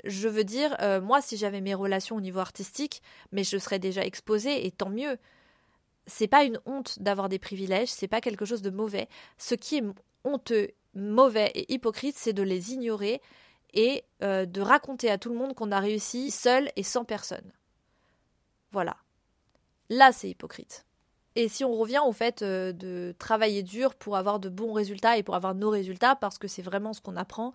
Je 0.05 0.29
veux 0.29 0.45
dire, 0.45 0.77
euh, 0.81 1.01
moi, 1.01 1.21
si 1.21 1.37
j'avais 1.37 1.61
mes 1.61 1.75
relations 1.75 2.17
au 2.17 2.21
niveau 2.21 2.41
artistique, 2.41 3.03
mais 3.31 3.45
je 3.45 3.59
serais 3.59 3.79
déjà 3.79 4.05
exposée, 4.05 4.67
et 4.67 4.71
tant 4.71 4.91
mieux. 4.91 5.19
C'est 6.07 6.27
pas 6.27 6.45
une 6.45 6.59
honte 6.67 7.01
d'avoir 7.01 7.29
des 7.29 7.39
privilèges, 7.39 7.89
c'est 7.89 8.09
pas 8.09 8.21
quelque 8.21 8.45
chose 8.45 8.63
de 8.63 8.71
mauvais. 8.71 9.09
Ce 9.39 9.55
qui 9.55 9.77
est 9.77 9.85
honteux, 10.25 10.71
mauvais 10.95 11.53
et 11.55 11.73
hypocrite, 11.73 12.17
c'est 12.19 12.33
de 12.33 12.43
les 12.43 12.73
ignorer 12.73 13.21
et 13.73 14.05
euh, 14.23 14.45
de 14.45 14.61
raconter 14.61 15.11
à 15.11 15.19
tout 15.19 15.31
le 15.31 15.37
monde 15.37 15.55
qu'on 15.55 15.73
a 15.73 15.81
réussi 15.81 16.31
seul 16.31 16.71
et 16.77 16.83
sans 16.83 17.05
personne. 17.05 17.53
Voilà. 18.73 18.97
Là, 19.89 20.13
c'est 20.13 20.29
hypocrite. 20.29 20.85
Et 21.35 21.49
si 21.49 21.65
on 21.65 21.75
revient 21.75 22.01
au 22.05 22.13
fait 22.13 22.43
euh, 22.43 22.73
de 22.73 23.15
travailler 23.19 23.63
dur 23.63 23.95
pour 23.95 24.17
avoir 24.17 24.39
de 24.39 24.49
bons 24.49 24.73
résultats 24.73 25.17
et 25.17 25.23
pour 25.23 25.35
avoir 25.35 25.55
nos 25.55 25.71
résultats, 25.71 26.15
parce 26.15 26.39
que 26.39 26.47
c'est 26.47 26.63
vraiment 26.63 26.93
ce 26.93 27.01
qu'on 27.01 27.17
apprend, 27.17 27.53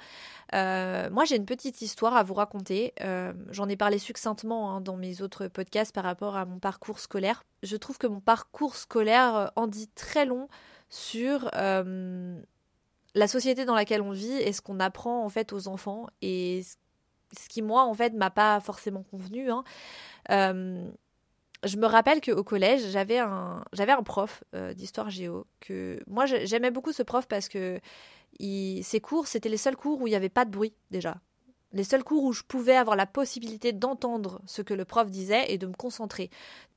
euh, 0.54 1.10
moi 1.12 1.26
j'ai 1.26 1.36
une 1.36 1.46
petite 1.46 1.82
histoire 1.82 2.16
à 2.16 2.24
vous 2.24 2.34
raconter. 2.34 2.94
Euh, 3.02 3.34
j'en 3.52 3.70
ai 3.70 3.78
parlé 3.78 4.00
succinctement 4.00 4.72
hein, 4.72 4.82
dans 4.82 4.98
mes 4.98 5.22
autres 5.22 5.48
podcasts 5.48 5.94
par 5.94 6.04
rapport 6.04 6.36
à 6.36 6.46
mon 6.46 6.60
parcours 6.60 7.00
scolaire. 7.00 7.44
Je 7.62 7.76
trouve 7.76 7.98
que 7.98 8.08
mon 8.08 8.20
parcours 8.20 8.76
scolaire 8.76 9.52
en 9.56 9.68
dit 9.68 9.90
très 9.90 10.26
long 10.26 10.48
sur 10.90 11.50
la 11.54 13.28
société 13.28 13.66
dans 13.66 13.76
laquelle 13.76 14.02
on 14.02 14.12
vit 14.12 14.32
et 14.32 14.54
ce 14.54 14.62
qu'on 14.62 14.80
apprend 14.80 15.24
en 15.26 15.30
fait 15.30 15.54
aux 15.54 15.68
enfants 15.68 16.08
et 16.22 16.64
ce 17.38 17.50
qui 17.50 17.62
moi 17.62 17.84
en 17.84 17.94
fait 17.94 18.14
m'a 18.14 18.30
pas 18.30 18.60
forcément 18.60 19.04
convenu. 19.04 19.50
Hein 19.52 19.64
je 21.64 21.78
me 21.78 21.86
rappelle 21.86 22.22
qu'au 22.22 22.44
collège, 22.44 22.90
j'avais 22.92 23.20
un, 23.20 23.64
j'avais 23.74 23.92
un 23.92 24.04
prof 24.04 24.44
euh, 24.54 24.74
d'histoire 24.74 25.10
géo 25.10 25.48
que 25.60 26.00
moi 26.08 26.26
j'aimais 26.26 26.72
beaucoup 26.72 26.92
ce 26.92 27.04
prof 27.04 27.28
parce 27.28 27.50
que 27.50 27.80
ces 28.40 29.00
cours, 29.02 29.28
c'était 29.28 29.50
les 29.50 29.58
seuls 29.58 29.76
cours 29.76 30.02
où 30.02 30.08
il 30.08 30.12
n'y 30.12 30.16
avait 30.16 30.30
pas 30.30 30.46
de 30.46 30.52
bruit 30.52 30.74
déjà. 30.92 31.18
Les 31.74 31.84
seuls 31.84 32.04
cours 32.04 32.24
où 32.24 32.34
je 32.34 32.44
pouvais 32.44 32.76
avoir 32.76 32.96
la 32.96 33.06
possibilité 33.06 33.74
d'entendre 33.74 34.42
ce 34.46 34.62
que 34.62 34.74
le 34.74 34.86
prof 34.86 35.10
disait 35.10 35.52
et 35.52 35.58
de 35.58 35.68
me 35.68 35.74
concentrer. 35.74 36.30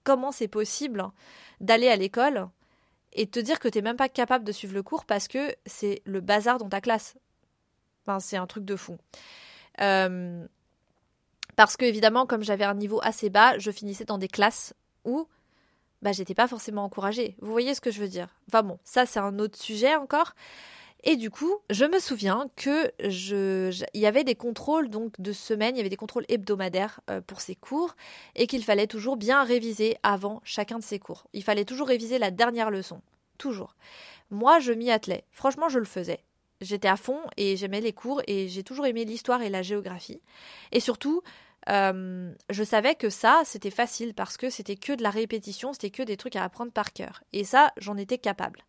Comment 0.02 0.32
c'est 0.32 0.49
possible 0.49 1.04
d'aller 1.60 1.88
à 1.88 1.96
l'école 1.96 2.49
et 3.12 3.26
te 3.26 3.38
dire 3.38 3.60
que 3.60 3.68
tu 3.68 3.78
n'es 3.78 3.82
même 3.82 3.96
pas 3.96 4.08
capable 4.08 4.44
de 4.44 4.52
suivre 4.52 4.75
le 4.75 4.82
cours 4.82 5.04
parce 5.04 5.28
que 5.28 5.54
c'est 5.66 6.02
le 6.06 6.20
bazar 6.20 6.58
dans 6.58 6.68
ta 6.68 6.80
classe? 6.80 7.16
Enfin, 8.04 8.18
c'est 8.18 8.37
un 8.37 8.46
truc 8.46 8.64
de 8.64 8.76
fou. 8.76 8.96
Euh, 9.80 10.46
parce 11.61 11.76
que, 11.76 11.85
évidemment, 11.85 12.25
comme 12.25 12.43
j'avais 12.43 12.64
un 12.64 12.73
niveau 12.73 13.00
assez 13.02 13.29
bas, 13.29 13.59
je 13.59 13.71
finissais 13.71 14.07
dans 14.07 14.17
des 14.17 14.29
classes 14.29 14.73
où 15.05 15.26
bah, 16.00 16.11
j'étais 16.11 16.33
pas 16.33 16.49
forcément 16.49 16.85
encouragée. 16.85 17.37
Vous 17.43 17.50
voyez 17.50 17.75
ce 17.75 17.83
que 17.83 17.90
je 17.90 18.00
veux 18.00 18.09
dire? 18.09 18.29
Enfin 18.49 18.62
bon, 18.62 18.79
ça 18.83 19.05
c'est 19.05 19.21
un 19.21 19.38
autre 19.38 19.59
sujet 19.59 19.95
encore. 19.95 20.33
Et 21.05 21.17
du 21.17 21.29
coup, 21.29 21.55
je 21.69 21.85
me 21.85 21.99
souviens 21.99 22.47
que 22.57 22.90
je, 23.07 23.85
il 23.93 24.00
y 24.00 24.07
avait 24.07 24.25
des 24.25 24.37
contrôles 24.37 24.88
donc 24.88 25.21
de 25.21 25.35
semaine, 25.35 25.75
il 25.75 25.76
y 25.76 25.81
avait 25.81 25.90
des 25.90 25.99
contrôles 25.99 26.25
hebdomadaires 26.31 27.00
euh, 27.11 27.21
pour 27.21 27.43
ces 27.43 27.57
cours 27.57 27.95
et 28.37 28.47
qu'il 28.47 28.64
fallait 28.64 28.87
toujours 28.87 29.19
bien 29.19 29.45
réviser 29.45 29.99
avant 30.02 30.40
chacun 30.45 30.79
de 30.79 30.83
ces 30.83 30.99
cours. 30.99 31.26
Il 31.35 31.45
fallait 31.45 31.67
toujours 31.67 31.88
réviser 31.88 32.19
la 32.19 32.31
dernière 32.31 32.71
leçon, 32.71 33.02
toujours. 33.37 33.76
Moi, 34.31 34.61
je 34.61 34.73
m'y 34.73 34.90
attelais. 34.90 35.25
Franchement, 35.31 35.69
je 35.69 35.79
le 35.79 35.85
faisais. 35.85 36.25
J'étais 36.62 36.88
à 36.88 36.97
fond 36.97 37.21
et 37.38 37.57
j'aimais 37.57 37.81
les 37.81 37.95
cours 37.95 38.21
et 38.26 38.49
j'ai 38.49 38.62
toujours 38.62 38.87
aimé 38.87 39.07
l'histoire 39.07 39.40
et 39.40 39.49
la 39.49 39.62
géographie. 39.62 40.21
Et 40.73 40.81
surtout, 40.81 41.23
euh, 41.69 42.33
je 42.49 42.64
savais 42.64 42.95
que 42.95 43.11
ça, 43.11 43.43
c'était 43.45 43.71
facile 43.71 44.14
parce 44.14 44.37
que 44.37 44.50
c'était 44.50 44.76
que 44.76 44.93
de 44.93 45.02
la 45.02 45.11
répétition, 45.11 45.73
c'était 45.73 45.90
que 45.90 46.02
des 46.02 46.17
trucs 46.17 46.37
à 46.37 46.45
apprendre 46.45 46.73
par 46.73 46.93
cœur. 46.93 47.23
Et 47.33 47.45
ça, 47.45 47.73
j'en 47.76 47.97
étais 47.97 48.19
capable. 48.19 48.64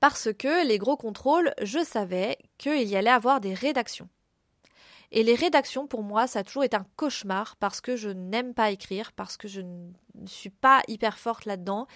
Parce 0.00 0.32
que 0.32 0.66
les 0.66 0.78
gros 0.78 0.96
contrôles, 0.96 1.54
je 1.62 1.82
savais 1.82 2.36
qu'il 2.58 2.82
y 2.82 2.96
allait 2.96 3.10
avoir 3.10 3.40
des 3.40 3.54
rédactions. 3.54 4.08
Et 5.12 5.22
les 5.22 5.36
rédactions, 5.36 5.86
pour 5.86 6.02
moi, 6.02 6.26
ça 6.26 6.40
a 6.40 6.44
toujours 6.44 6.64
été 6.64 6.76
un 6.76 6.86
cauchemar 6.96 7.56
parce 7.56 7.80
que 7.80 7.96
je 7.96 8.10
n'aime 8.10 8.54
pas 8.54 8.70
écrire, 8.70 9.12
parce 9.12 9.36
que 9.36 9.48
je 9.48 9.60
ne 9.60 10.26
suis 10.26 10.50
pas 10.50 10.82
hyper 10.88 11.18
forte 11.18 11.44
là-dedans. 11.44 11.86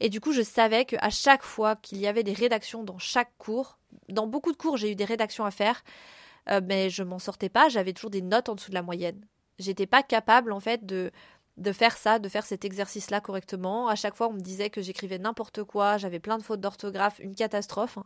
Et 0.00 0.08
du 0.08 0.20
coup, 0.20 0.32
je 0.32 0.42
savais 0.42 0.84
qu'à 0.86 1.10
chaque 1.10 1.42
fois 1.42 1.76
qu'il 1.76 1.98
y 1.98 2.06
avait 2.06 2.22
des 2.22 2.32
rédactions 2.32 2.82
dans 2.82 2.98
chaque 2.98 3.36
cours, 3.38 3.78
dans 4.08 4.26
beaucoup 4.26 4.50
de 4.50 4.56
cours, 4.56 4.76
j'ai 4.76 4.90
eu 4.90 4.96
des 4.96 5.04
rédactions 5.04 5.44
à 5.44 5.50
faire, 5.50 5.84
euh, 6.48 6.60
mais 6.64 6.90
je 6.90 7.02
m'en 7.02 7.18
sortais 7.18 7.50
pas, 7.50 7.68
j'avais 7.68 7.92
toujours 7.92 8.10
des 8.10 8.22
notes 8.22 8.48
en 8.48 8.54
dessous 8.54 8.70
de 8.70 8.74
la 8.74 8.82
moyenne. 8.82 9.24
J'étais 9.58 9.86
pas 9.86 10.02
capable, 10.02 10.52
en 10.52 10.60
fait, 10.60 10.84
de, 10.86 11.10
de 11.56 11.72
faire 11.72 11.96
ça, 11.96 12.18
de 12.18 12.28
faire 12.28 12.44
cet 12.44 12.64
exercice-là 12.64 13.20
correctement. 13.20 13.88
À 13.88 13.94
chaque 13.94 14.14
fois, 14.16 14.28
on 14.28 14.32
me 14.32 14.40
disait 14.40 14.70
que 14.70 14.82
j'écrivais 14.82 15.18
n'importe 15.18 15.64
quoi, 15.64 15.98
j'avais 15.98 16.20
plein 16.20 16.38
de 16.38 16.42
fautes 16.42 16.60
d'orthographe, 16.60 17.18
une 17.20 17.34
catastrophe. 17.34 17.98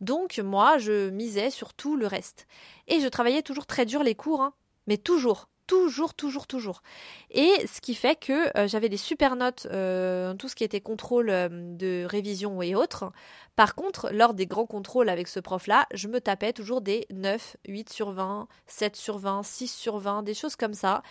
Donc, 0.00 0.38
moi, 0.38 0.78
je 0.78 1.10
misais 1.10 1.50
sur 1.50 1.74
tout 1.74 1.96
le 1.96 2.06
reste. 2.06 2.46
Et 2.88 3.00
je 3.00 3.08
travaillais 3.08 3.42
toujours 3.42 3.66
très 3.66 3.86
dur 3.86 4.02
les 4.02 4.14
cours, 4.14 4.42
hein. 4.42 4.54
mais 4.86 4.98
toujours. 4.98 5.48
Toujours, 5.66 6.14
toujours, 6.14 6.46
toujours. 6.46 6.82
Et 7.30 7.50
ce 7.66 7.80
qui 7.80 7.94
fait 7.94 8.16
que 8.16 8.56
euh, 8.58 8.66
j'avais 8.66 8.88
des 8.88 8.96
super 8.96 9.36
notes, 9.36 9.66
euh, 9.70 10.34
tout 10.34 10.48
ce 10.48 10.54
qui 10.54 10.64
était 10.64 10.80
contrôle 10.80 11.30
euh, 11.30 11.48
de 11.50 12.04
révision 12.04 12.60
et 12.62 12.74
autres. 12.74 13.12
Par 13.54 13.74
contre, 13.74 14.10
lors 14.12 14.34
des 14.34 14.46
grands 14.46 14.66
contrôles 14.66 15.08
avec 15.08 15.28
ce 15.28 15.40
prof-là, 15.40 15.86
je 15.94 16.08
me 16.08 16.20
tapais 16.20 16.52
toujours 16.52 16.80
des 16.80 17.06
9, 17.10 17.56
8 17.68 17.90
sur 17.90 18.10
20, 18.10 18.48
7 18.66 18.96
sur 18.96 19.18
20, 19.18 19.42
6 19.44 19.68
sur 19.68 19.98
20, 19.98 20.24
des 20.24 20.34
choses 20.34 20.56
comme 20.56 20.74
ça 20.74 21.02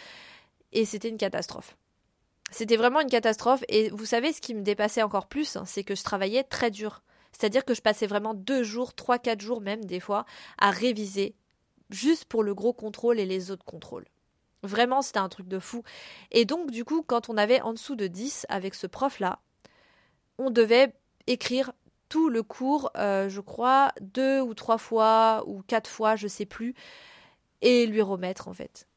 et 0.74 0.86
c'était 0.86 1.10
une 1.10 1.17
catastrophe. 1.17 1.77
C'était 2.51 2.75
vraiment 2.75 3.00
une 3.00 3.10
catastrophe 3.10 3.63
et 3.70 3.89
vous 3.89 4.05
savez 4.05 4.34
ce 4.34 4.41
qui 4.41 4.53
me 4.53 4.62
dépassait 4.62 5.03
encore 5.03 5.27
plus, 5.27 5.55
hein, 5.55 5.63
c'est 5.65 5.84
que 5.84 5.96
je 5.96 6.03
travaillais 6.03 6.43
très 6.43 6.70
dur. 6.72 7.01
C'est-à-dire 7.31 7.63
que 7.63 7.74
je 7.74 7.81
passais 7.81 8.08
vraiment 8.08 8.34
deux 8.34 8.63
jours, 8.63 8.93
trois, 8.93 9.17
quatre 9.17 9.41
jours 9.41 9.62
même 9.62 9.86
des 9.86 10.01
fois 10.01 10.25
à 10.58 10.72
réviser 10.72 11.36
juste 11.89 12.25
pour 12.25 12.43
le 12.43 12.53
gros 12.53 12.74
contrôle 12.74 13.20
et 13.20 13.25
les 13.25 13.51
autres 13.51 13.65
contrôles. 13.65 14.05
Vraiment, 14.63 15.01
c'était 15.01 15.20
un 15.20 15.30
truc 15.30 15.48
de 15.48 15.60
fou. 15.60 15.84
Et 16.32 16.46
donc, 16.46 16.72
du 16.72 16.86
coup, 16.86 17.01
quand 17.01 17.30
on 17.30 17.38
avait 17.38 17.62
en 17.62 17.74
dessous 17.74 17.96
de 17.96 18.08
10 18.08 18.46
avec 18.50 18.75
ce 18.75 18.88
prof-là, 18.88 19.39
on 20.38 20.50
devait 20.50 20.94
écrire 21.27 21.72
tout 22.10 22.30
le 22.30 22.44
cours, 22.44 22.91
euh, 22.98 23.30
je 23.30 23.39
crois, 23.39 23.91
deux 24.01 24.41
ou 24.41 24.53
trois 24.53 24.77
fois 24.77 25.44
ou 25.48 25.63
quatre 25.63 25.89
fois, 25.89 26.15
je 26.15 26.27
sais 26.27 26.46
plus, 26.46 26.75
et 27.62 27.86
lui 27.86 28.01
remettre 28.01 28.48
en 28.48 28.53
fait. 28.53 28.88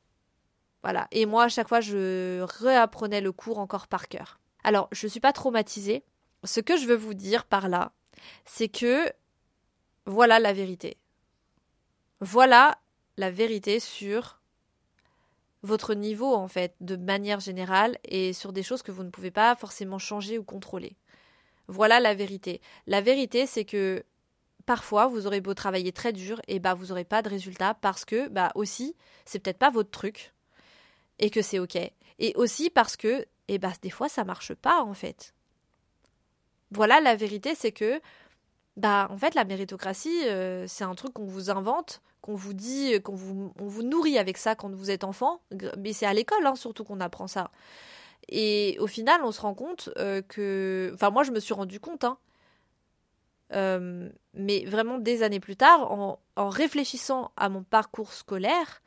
Voilà. 0.83 1.07
Et 1.13 1.25
moi, 1.25 1.45
à 1.45 1.49
chaque 1.49 1.69
fois, 1.69 1.81
je 1.81 2.43
réapprenais 2.43 3.21
le 3.21 3.33
cours 3.33 3.59
encore 3.59 3.87
par 3.87 4.09
cœur. 4.09 4.41
Alors, 4.65 4.89
je 4.93 5.07
ne 5.07 5.11
suis 5.11 5.21
pas 5.21 5.33
traumatisée. 5.33 6.05
Ce 6.45 6.61
que 6.61 6.77
je 6.77 6.87
veux 6.87 6.97
vous 6.97 7.15
dire 7.15 7.45
par 7.47 7.69
là, 7.69 7.93
c'est 8.45 8.69
que 8.69 9.11
voilà 10.07 10.41
la 10.41 10.53
vérité. 10.53 10.99
Voilà 12.21 12.79
la 13.17 13.31
vérité 13.31 13.81
sur 13.81 14.41
votre 15.65 15.95
niveau, 15.95 16.35
en 16.35 16.47
fait, 16.47 16.75
de 16.81 16.95
manière 16.95 17.41
générale, 17.41 17.99
et 18.05 18.35
sur 18.35 18.53
des 18.53 18.63
choses 18.63 18.83
que 18.83 18.93
vous 18.93 19.03
ne 19.03 19.11
pouvez 19.11 19.31
pas 19.31 19.57
forcément 19.57 19.99
changer 19.99 20.39
ou 20.39 20.45
contrôler. 20.45 20.95
Voilà 21.69 22.01
la 22.01 22.15
vérité. 22.15 22.61
La 22.87 23.01
vérité, 23.01 23.47
c'est 23.47 23.65
que 23.65 24.05
parfois, 24.67 25.07
vous 25.07 25.27
aurez 25.27 25.41
beau 25.41 25.55
travailler 25.55 25.91
très 25.91 26.13
dur, 26.13 26.41
et 26.49 26.59
bah 26.59 26.75
vous 26.75 26.87
n'aurez 26.87 27.05
pas 27.05 27.23
de 27.23 27.31
résultat 27.31 27.75
parce 27.75 28.05
que, 28.05 28.29
bah 28.29 28.53
aussi, 28.55 28.95
c'est 29.25 29.39
peut-être 29.39 29.59
pas 29.59 29.71
votre 29.71 29.91
truc 29.91 30.35
et 31.19 31.31
que 31.31 31.41
c'est 31.41 31.59
ok. 31.59 31.77
Et 32.19 32.35
aussi 32.37 32.69
parce 32.69 32.97
que, 32.97 33.25
eh 33.49 33.59
ben, 33.59 33.73
des 33.81 33.91
fois, 33.91 34.11
ça 34.11 34.25
marche 34.25 34.53
pas 34.55 34.83
en 34.83 34.95
fait. 34.95 35.35
Voilà, 36.73 37.01
la 37.01 37.17
vérité, 37.17 37.55
c'est 37.55 37.73
que, 37.73 38.01
bah, 38.77 39.07
en 39.11 39.17
fait, 39.17 39.35
la 39.35 39.45
méritocratie, 39.45 40.27
euh, 40.27 40.67
c'est 40.67 40.85
un 40.85 40.95
truc 40.95 41.15
qu'on 41.15 41.25
vous 41.25 41.51
invente, 41.51 42.03
qu'on 42.25 42.37
vous 42.37 42.55
dit, 42.55 42.99
qu'on 43.03 43.15
vous, 43.15 43.53
on 43.61 43.67
vous 43.67 43.83
nourrit 43.83 44.17
avec 44.17 44.39
ça 44.39 44.55
quand 44.55 44.75
vous 44.75 44.91
êtes 44.91 45.05
enfant. 45.05 45.43
Mais 45.77 45.93
c'est 45.93 46.07
à 46.07 46.15
l'école, 46.15 46.47
hein, 46.47 46.57
surtout 46.57 46.83
qu'on 46.83 47.01
apprend 47.01 47.27
ça. 47.27 47.51
Et 48.31 48.79
au 48.81 48.87
final, 48.87 49.21
on 49.25 49.31
se 49.31 49.43
rend 49.43 49.53
compte 49.53 49.91
euh, 49.99 50.23
que, 50.23 50.91
enfin, 50.95 51.11
moi, 51.11 51.23
je 51.23 51.33
me 51.33 51.39
suis 51.39 51.53
rendu 51.53 51.81
compte, 51.81 52.05
hein, 52.05 52.17
euh, 53.53 54.09
mais 54.33 54.65
vraiment 54.65 54.97
des 54.97 55.23
années 55.23 55.39
plus 55.39 55.57
tard, 55.57 55.93
en, 55.93 56.19
en 56.37 56.49
réfléchissant 56.49 57.31
à 57.37 57.51
mon 57.51 57.63
parcours 57.63 58.15
scolaire, 58.15 58.81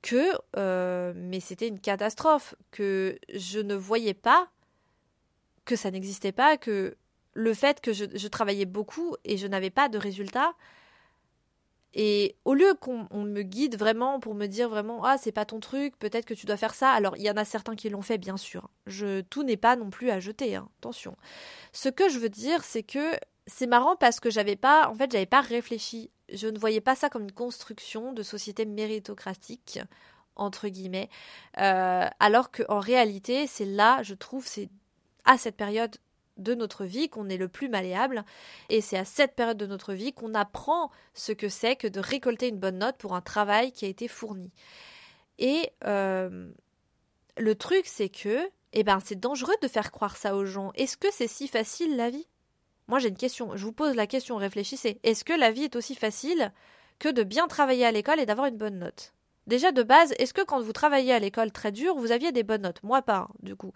que 0.00 0.30
euh, 0.56 1.12
mais 1.16 1.40
c'était 1.40 1.66
une 1.66 1.80
catastrophe, 1.80 2.54
que 2.70 3.18
je 3.34 3.58
ne 3.58 3.74
voyais 3.74 4.14
pas 4.14 4.48
que 5.64 5.74
ça 5.74 5.90
n'existait 5.90 6.30
pas, 6.30 6.56
que 6.56 6.96
le 7.34 7.52
fait 7.52 7.80
que 7.80 7.92
je, 7.92 8.28
travaillais 8.28 8.64
beaucoup 8.64 9.16
et 9.24 9.36
je 9.36 9.48
n'avais 9.48 9.70
pas 9.70 9.88
de 9.88 9.98
résultats. 9.98 10.52
Et 11.94 12.36
au 12.44 12.54
lieu 12.54 12.74
qu'on 12.74 13.06
me 13.12 13.42
guide 13.42 13.76
vraiment 13.76 14.20
pour 14.20 14.34
me 14.34 14.46
dire 14.46 14.68
vraiment 14.68 15.04
ah 15.04 15.16
c'est 15.18 15.32
pas 15.32 15.44
ton 15.44 15.58
truc, 15.60 15.98
peut-être 15.98 16.26
que 16.26 16.34
tu 16.34 16.46
dois 16.46 16.56
faire 16.56 16.74
ça. 16.74 16.90
Alors 16.90 17.16
il 17.16 17.22
y 17.22 17.30
en 17.30 17.36
a 17.36 17.44
certains 17.44 17.76
qui 17.76 17.88
l'ont 17.88 18.02
fait 18.02 18.18
bien 18.18 18.36
sûr. 18.36 18.70
Je 18.86 19.22
tout 19.22 19.42
n'est 19.42 19.56
pas 19.56 19.76
non 19.76 19.90
plus 19.90 20.10
à 20.10 20.20
jeter, 20.20 20.56
hein. 20.56 20.68
attention. 20.80 21.16
Ce 21.72 21.88
que 21.88 22.08
je 22.08 22.18
veux 22.18 22.28
dire 22.28 22.62
c'est 22.64 22.82
que 22.82 23.12
c'est 23.46 23.66
marrant 23.66 23.96
parce 23.96 24.20
que 24.20 24.30
j'avais 24.30 24.56
pas 24.56 24.88
en 24.88 24.94
fait 24.94 25.10
j'avais 25.10 25.26
pas 25.26 25.40
réfléchi 25.40 26.10
je 26.30 26.46
ne 26.46 26.58
voyais 26.58 26.80
pas 26.80 26.94
ça 26.94 27.08
comme 27.08 27.22
une 27.22 27.32
construction 27.32 28.12
de 28.12 28.22
société 28.22 28.66
méritocratique 28.66 29.80
entre 30.38 30.68
guillemets, 30.68 31.10
euh, 31.58 32.06
alors 32.20 32.50
qu'en 32.50 32.78
réalité, 32.78 33.46
c'est 33.46 33.64
là, 33.64 34.02
je 34.02 34.14
trouve, 34.14 34.46
c'est 34.46 34.68
à 35.24 35.36
cette 35.36 35.56
période 35.56 35.96
de 36.38 36.54
notre 36.54 36.84
vie 36.84 37.08
qu'on 37.08 37.28
est 37.28 37.36
le 37.36 37.48
plus 37.48 37.68
malléable, 37.68 38.24
et 38.68 38.80
c'est 38.80 38.96
à 38.96 39.04
cette 39.04 39.34
période 39.34 39.58
de 39.58 39.66
notre 39.66 39.92
vie 39.92 40.12
qu'on 40.12 40.34
apprend 40.34 40.90
ce 41.14 41.32
que 41.32 41.48
c'est 41.48 41.76
que 41.76 41.88
de 41.88 42.00
récolter 42.00 42.48
une 42.48 42.58
bonne 42.58 42.78
note 42.78 42.96
pour 42.96 43.14
un 43.14 43.20
travail 43.20 43.72
qui 43.72 43.84
a 43.84 43.88
été 43.88 44.08
fourni. 44.08 44.52
Et 45.38 45.70
euh, 45.84 46.50
le 47.36 47.54
truc, 47.54 47.86
c'est 47.86 48.08
que, 48.08 48.48
eh 48.72 48.82
ben, 48.82 49.00
c'est 49.04 49.18
dangereux 49.18 49.54
de 49.62 49.68
faire 49.68 49.92
croire 49.92 50.16
ça 50.16 50.34
aux 50.34 50.44
gens. 50.44 50.72
Est-ce 50.74 50.96
que 50.96 51.08
c'est 51.12 51.28
si 51.28 51.48
facile 51.48 51.96
la 51.96 52.10
vie? 52.10 52.28
Moi, 52.88 52.98
j'ai 52.98 53.08
une 53.08 53.16
question. 53.16 53.56
Je 53.56 53.64
vous 53.64 53.72
pose 53.72 53.94
la 53.94 54.06
question, 54.06 54.36
réfléchissez. 54.36 54.98
Est-ce 55.02 55.24
que 55.24 55.32
la 55.32 55.50
vie 55.52 55.64
est 55.64 55.76
aussi 55.76 55.94
facile 55.94 56.52
que 56.98 57.08
de 57.08 57.22
bien 57.22 57.46
travailler 57.46 57.84
à 57.84 57.92
l'école 57.92 58.18
et 58.18 58.26
d'avoir 58.26 58.46
une 58.46 58.56
bonne 58.56 58.78
note? 58.78 59.12
Déjà 59.48 59.72
de 59.72 59.82
base, 59.82 60.12
est-ce 60.18 60.34
que 60.34 60.44
quand 60.44 60.60
vous 60.60 60.74
travaillez 60.74 61.10
à 61.14 61.18
l'école 61.18 61.50
très 61.50 61.72
dur, 61.72 61.96
vous 61.96 62.12
aviez 62.12 62.32
des 62.32 62.42
bonnes 62.42 62.60
notes? 62.60 62.82
Moi 62.82 63.00
pas, 63.00 63.16
hein, 63.16 63.28
du 63.42 63.56
coup. 63.56 63.72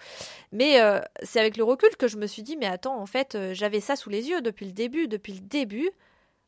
Mais 0.52 0.82
euh, 0.82 1.00
c'est 1.22 1.40
avec 1.40 1.56
le 1.56 1.64
recul 1.64 1.88
que 1.96 2.08
je 2.08 2.18
me 2.18 2.26
suis 2.26 2.42
dit, 2.42 2.58
mais 2.58 2.66
attends, 2.66 3.00
en 3.00 3.06
fait, 3.06 3.34
euh, 3.36 3.54
j'avais 3.54 3.80
ça 3.80 3.96
sous 3.96 4.10
les 4.10 4.28
yeux 4.28 4.42
depuis 4.42 4.66
le 4.66 4.72
début. 4.72 5.08
Depuis 5.08 5.32
le 5.32 5.40
début, 5.40 5.90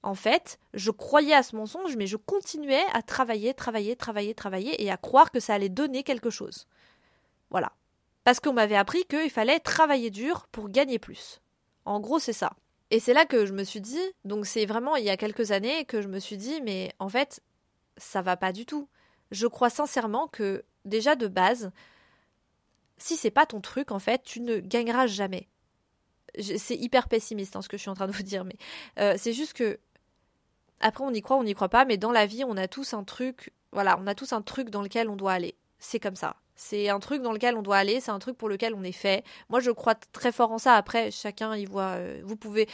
en 0.03 0.15
fait, 0.15 0.59
je 0.75 0.91
croyais 0.91 1.33
à 1.33 1.43
ce 1.43 1.57
mensonge, 1.57 1.97
mais 1.97 2.07
je 2.07 2.19
continuais 2.19 2.85
à 2.93 3.01
travailler, 3.01 3.55
travailler, 3.55 3.97
travailler, 3.97 4.35
travailler 4.35 4.85
et 4.85 4.91
à 4.91 4.99
croire 4.99 5.31
que 5.31 5.41
ça 5.41 5.55
allait 5.55 5.71
donner 5.71 6.03
quelque 6.03 6.29
chose. 6.29 6.67
Voilà. 7.49 7.73
Parce 8.25 8.41
qu'on 8.41 8.53
m'avait 8.53 8.77
appris 8.77 9.07
qu'il 9.07 9.31
fallait 9.31 9.59
travailler 9.59 10.11
dur 10.11 10.47
pour 10.53 10.69
gagner 10.69 10.99
plus. 10.99 11.41
En 11.87 11.99
gros, 11.99 12.19
c'est 12.19 12.35
ça. 12.35 12.53
Et 12.91 13.01
c'est 13.01 13.15
là 13.15 13.25
que 13.25 13.47
je 13.47 13.55
me 13.55 13.65
suis 13.65 13.81
dit, 13.81 14.05
donc 14.27 14.45
c'est 14.45 14.67
vraiment 14.67 14.97
il 14.97 15.05
y 15.05 15.11
a 15.11 15.17
quelques 15.17 15.51
années 15.51 15.87
que 15.87 16.03
je 16.03 16.09
me 16.09 16.19
suis 16.19 16.37
dit, 16.37 16.61
mais 16.63 16.93
en 16.99 17.09
fait, 17.09 17.41
ça 17.97 18.21
va 18.21 18.37
pas 18.37 18.53
du 18.53 18.67
tout. 18.67 18.87
Je 19.35 19.49
crois 19.49 19.69
sincèrement 19.69 20.29
que, 20.29 20.65
déjà 20.85 21.17
de 21.17 21.27
base, 21.27 21.73
si 22.99 23.17
c'est 23.17 23.33
pas 23.33 23.47
ton 23.47 23.61
truc, 23.61 23.91
en 23.91 23.99
fait, 23.99 24.23
tu 24.23 24.41
ne 24.41 24.61
gagneras 24.61 25.09
jamais. 25.09 25.49
C'est 26.41 26.77
hyper 26.77 27.09
pessimiste 27.09 27.57
hein, 27.57 27.63
ce 27.63 27.69
que 27.69 27.77
je 27.77 27.83
suis 27.83 27.91
en 27.91 27.95
train 27.95 28.07
de 28.07 28.13
vous 28.17 28.23
dire, 28.23 28.45
mais 28.45 28.57
euh, 28.99 29.15
c'est 29.19 29.33
juste 29.33 29.53
que 29.53 29.79
Après, 30.81 31.05
on 31.05 31.11
y 31.13 31.21
croit, 31.21 31.37
on 31.37 31.45
n'y 31.45 31.55
croit 31.55 31.69
pas, 31.69 31.85
mais 31.85 31.97
dans 31.97 32.13
la 32.13 32.27
vie, 32.27 32.45
on 32.45 32.57
a 32.57 32.69
tous 32.69 32.95
un 32.95 33.03
truc, 33.03 33.53
voilà, 33.73 33.99
on 34.01 34.07
a 34.07 34.15
tous 34.15 34.33
un 34.33 34.43
truc 34.43 34.71
dans 34.71 34.83
lequel 34.83 35.09
on 35.09 35.17
doit 35.17 35.33
aller. 35.33 35.57
C'est 35.79 36.01
comme 36.01 36.17
ça. 36.17 36.37
C'est 36.55 36.89
un 36.89 37.01
truc 37.01 37.23
dans 37.23 37.33
lequel 37.33 37.57
on 37.57 37.63
doit 37.63 37.77
aller, 37.79 37.99
c'est 37.99 38.13
un 38.13 38.21
truc 38.21 38.37
pour 38.39 38.49
lequel 38.49 38.75
on 38.75 38.85
est 38.85 38.93
fait. 38.93 39.25
Moi, 39.49 39.59
je 39.59 39.73
crois 39.73 39.97
très 39.97 40.31
fort 40.31 40.53
en 40.53 40.59
ça. 40.59 40.75
Après, 40.75 41.11
chacun 41.11 41.57
y 41.57 41.65
voit. 41.65 41.97
Euh, 41.97 42.23
vous 42.25 42.37
pouvez, 42.37 42.69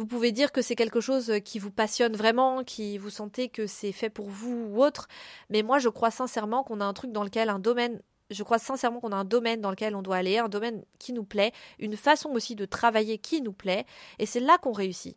vous 0.00 0.06
pouvez 0.06 0.32
dire 0.32 0.50
que 0.50 0.62
c'est 0.62 0.76
quelque 0.76 1.02
chose 1.02 1.30
qui 1.44 1.58
vous 1.58 1.70
passionne 1.70 2.16
vraiment, 2.16 2.64
qui 2.64 2.96
vous 2.96 3.10
sentez 3.10 3.50
que 3.50 3.66
c'est 3.66 3.92
fait 3.92 4.08
pour 4.08 4.30
vous 4.30 4.70
ou 4.70 4.82
autre. 4.82 5.08
Mais 5.50 5.62
moi, 5.62 5.78
je 5.78 5.90
crois 5.90 6.10
sincèrement 6.10 6.64
qu'on 6.64 6.80
a 6.80 6.86
un 6.86 6.94
truc 6.94 7.12
dans 7.12 7.22
lequel 7.22 7.50
un 7.50 7.58
domaine 7.58 8.00
je 8.30 8.42
crois 8.42 8.58
sincèrement 8.58 9.00
qu'on 9.00 9.12
a 9.12 9.16
un 9.16 9.24
domaine 9.24 9.60
dans 9.60 9.70
lequel 9.70 9.94
on 9.96 10.02
doit 10.02 10.16
aller, 10.16 10.38
un 10.38 10.48
domaine 10.48 10.84
qui 10.98 11.12
nous 11.12 11.24
plaît, 11.24 11.52
une 11.80 11.96
façon 11.96 12.30
aussi 12.30 12.54
de 12.54 12.64
travailler 12.64 13.18
qui 13.18 13.42
nous 13.42 13.52
plaît, 13.52 13.84
et 14.20 14.24
c'est 14.24 14.38
là 14.38 14.56
qu'on 14.56 14.72
réussit. 14.72 15.16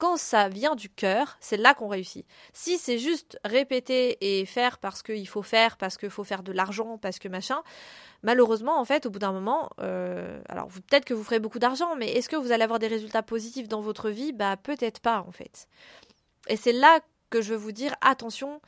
Quand 0.00 0.16
ça 0.16 0.48
vient 0.48 0.74
du 0.76 0.88
cœur, 0.88 1.36
c'est 1.40 1.58
là 1.58 1.74
qu'on 1.74 1.88
réussit. 1.88 2.26
Si 2.54 2.78
c'est 2.78 2.96
juste 2.96 3.38
répéter 3.44 4.16
et 4.40 4.46
faire 4.46 4.78
parce 4.78 5.02
qu'il 5.02 5.28
faut 5.28 5.42
faire, 5.42 5.76
parce 5.76 5.98
qu'il 5.98 6.08
faut 6.08 6.24
faire 6.24 6.42
de 6.42 6.52
l'argent, 6.52 6.96
parce 6.96 7.18
que 7.18 7.28
machin, 7.28 7.62
malheureusement, 8.22 8.80
en 8.80 8.86
fait, 8.86 9.04
au 9.04 9.10
bout 9.10 9.18
d'un 9.18 9.32
moment, 9.32 9.68
euh, 9.78 10.40
alors 10.48 10.68
peut-être 10.68 11.04
que 11.04 11.12
vous 11.12 11.22
ferez 11.22 11.38
beaucoup 11.38 11.58
d'argent, 11.58 11.96
mais 11.96 12.12
est-ce 12.12 12.30
que 12.30 12.36
vous 12.36 12.50
allez 12.50 12.64
avoir 12.64 12.78
des 12.78 12.86
résultats 12.86 13.22
positifs 13.22 13.68
dans 13.68 13.82
votre 13.82 14.08
vie? 14.08 14.32
Bah 14.32 14.56
peut-être 14.56 15.00
pas, 15.00 15.22
en 15.28 15.32
fait. 15.32 15.68
Et 16.48 16.56
c'est 16.56 16.72
là 16.72 17.00
que 17.28 17.42
je 17.42 17.50
veux 17.50 17.60
vous 17.60 17.72
dire 17.72 17.94
attention, 18.00 18.62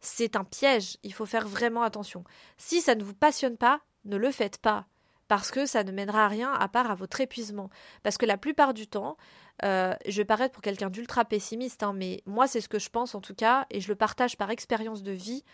c'est 0.00 0.36
un 0.36 0.44
piège, 0.44 0.96
il 1.02 1.12
faut 1.12 1.26
faire 1.26 1.46
vraiment 1.46 1.82
attention. 1.82 2.24
Si 2.56 2.80
ça 2.80 2.94
ne 2.94 3.04
vous 3.04 3.14
passionne 3.14 3.58
pas, 3.58 3.82
ne 4.06 4.16
le 4.16 4.30
faites 4.30 4.56
pas, 4.56 4.86
parce 5.28 5.50
que 5.50 5.66
ça 5.66 5.84
ne 5.84 5.92
mènera 5.92 6.24
à 6.24 6.28
rien 6.28 6.50
à 6.52 6.66
part 6.68 6.90
à 6.90 6.94
votre 6.94 7.20
épuisement. 7.20 7.68
Parce 8.02 8.16
que 8.16 8.24
la 8.24 8.38
plupart 8.38 8.72
du 8.72 8.86
temps, 8.86 9.18
euh, 9.64 9.94
je 10.06 10.16
vais 10.18 10.24
paraître 10.24 10.52
pour 10.52 10.62
quelqu'un 10.62 10.90
d'ultra 10.90 11.24
pessimiste, 11.24 11.82
hein, 11.82 11.92
mais 11.94 12.22
moi 12.26 12.46
c'est 12.46 12.60
ce 12.60 12.68
que 12.68 12.78
je 12.78 12.90
pense 12.90 13.14
en 13.14 13.20
tout 13.20 13.34
cas, 13.34 13.66
et 13.70 13.80
je 13.80 13.88
le 13.88 13.96
partage 13.96 14.36
par 14.36 14.50
expérience 14.50 15.02
de 15.02 15.12
vie. 15.12 15.44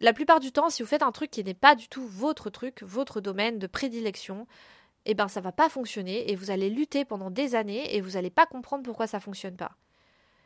La 0.00 0.12
plupart 0.12 0.40
du 0.40 0.52
temps, 0.52 0.70
si 0.70 0.82
vous 0.82 0.88
faites 0.88 1.02
un 1.02 1.12
truc 1.12 1.30
qui 1.30 1.42
n'est 1.42 1.54
pas 1.54 1.74
du 1.74 1.88
tout 1.88 2.06
votre 2.06 2.50
truc, 2.50 2.82
votre 2.82 3.20
domaine 3.20 3.58
de 3.58 3.66
prédilection, 3.66 4.46
eh 5.04 5.14
ben 5.14 5.28
ça 5.28 5.40
va 5.40 5.52
pas 5.52 5.68
fonctionner 5.68 6.30
et 6.30 6.36
vous 6.36 6.50
allez 6.50 6.70
lutter 6.70 7.04
pendant 7.04 7.30
des 7.30 7.54
années 7.54 7.94
et 7.96 8.00
vous 8.00 8.12
n'allez 8.12 8.30
pas 8.30 8.46
comprendre 8.46 8.84
pourquoi 8.84 9.06
ça 9.06 9.20
fonctionne 9.20 9.56
pas. 9.56 9.72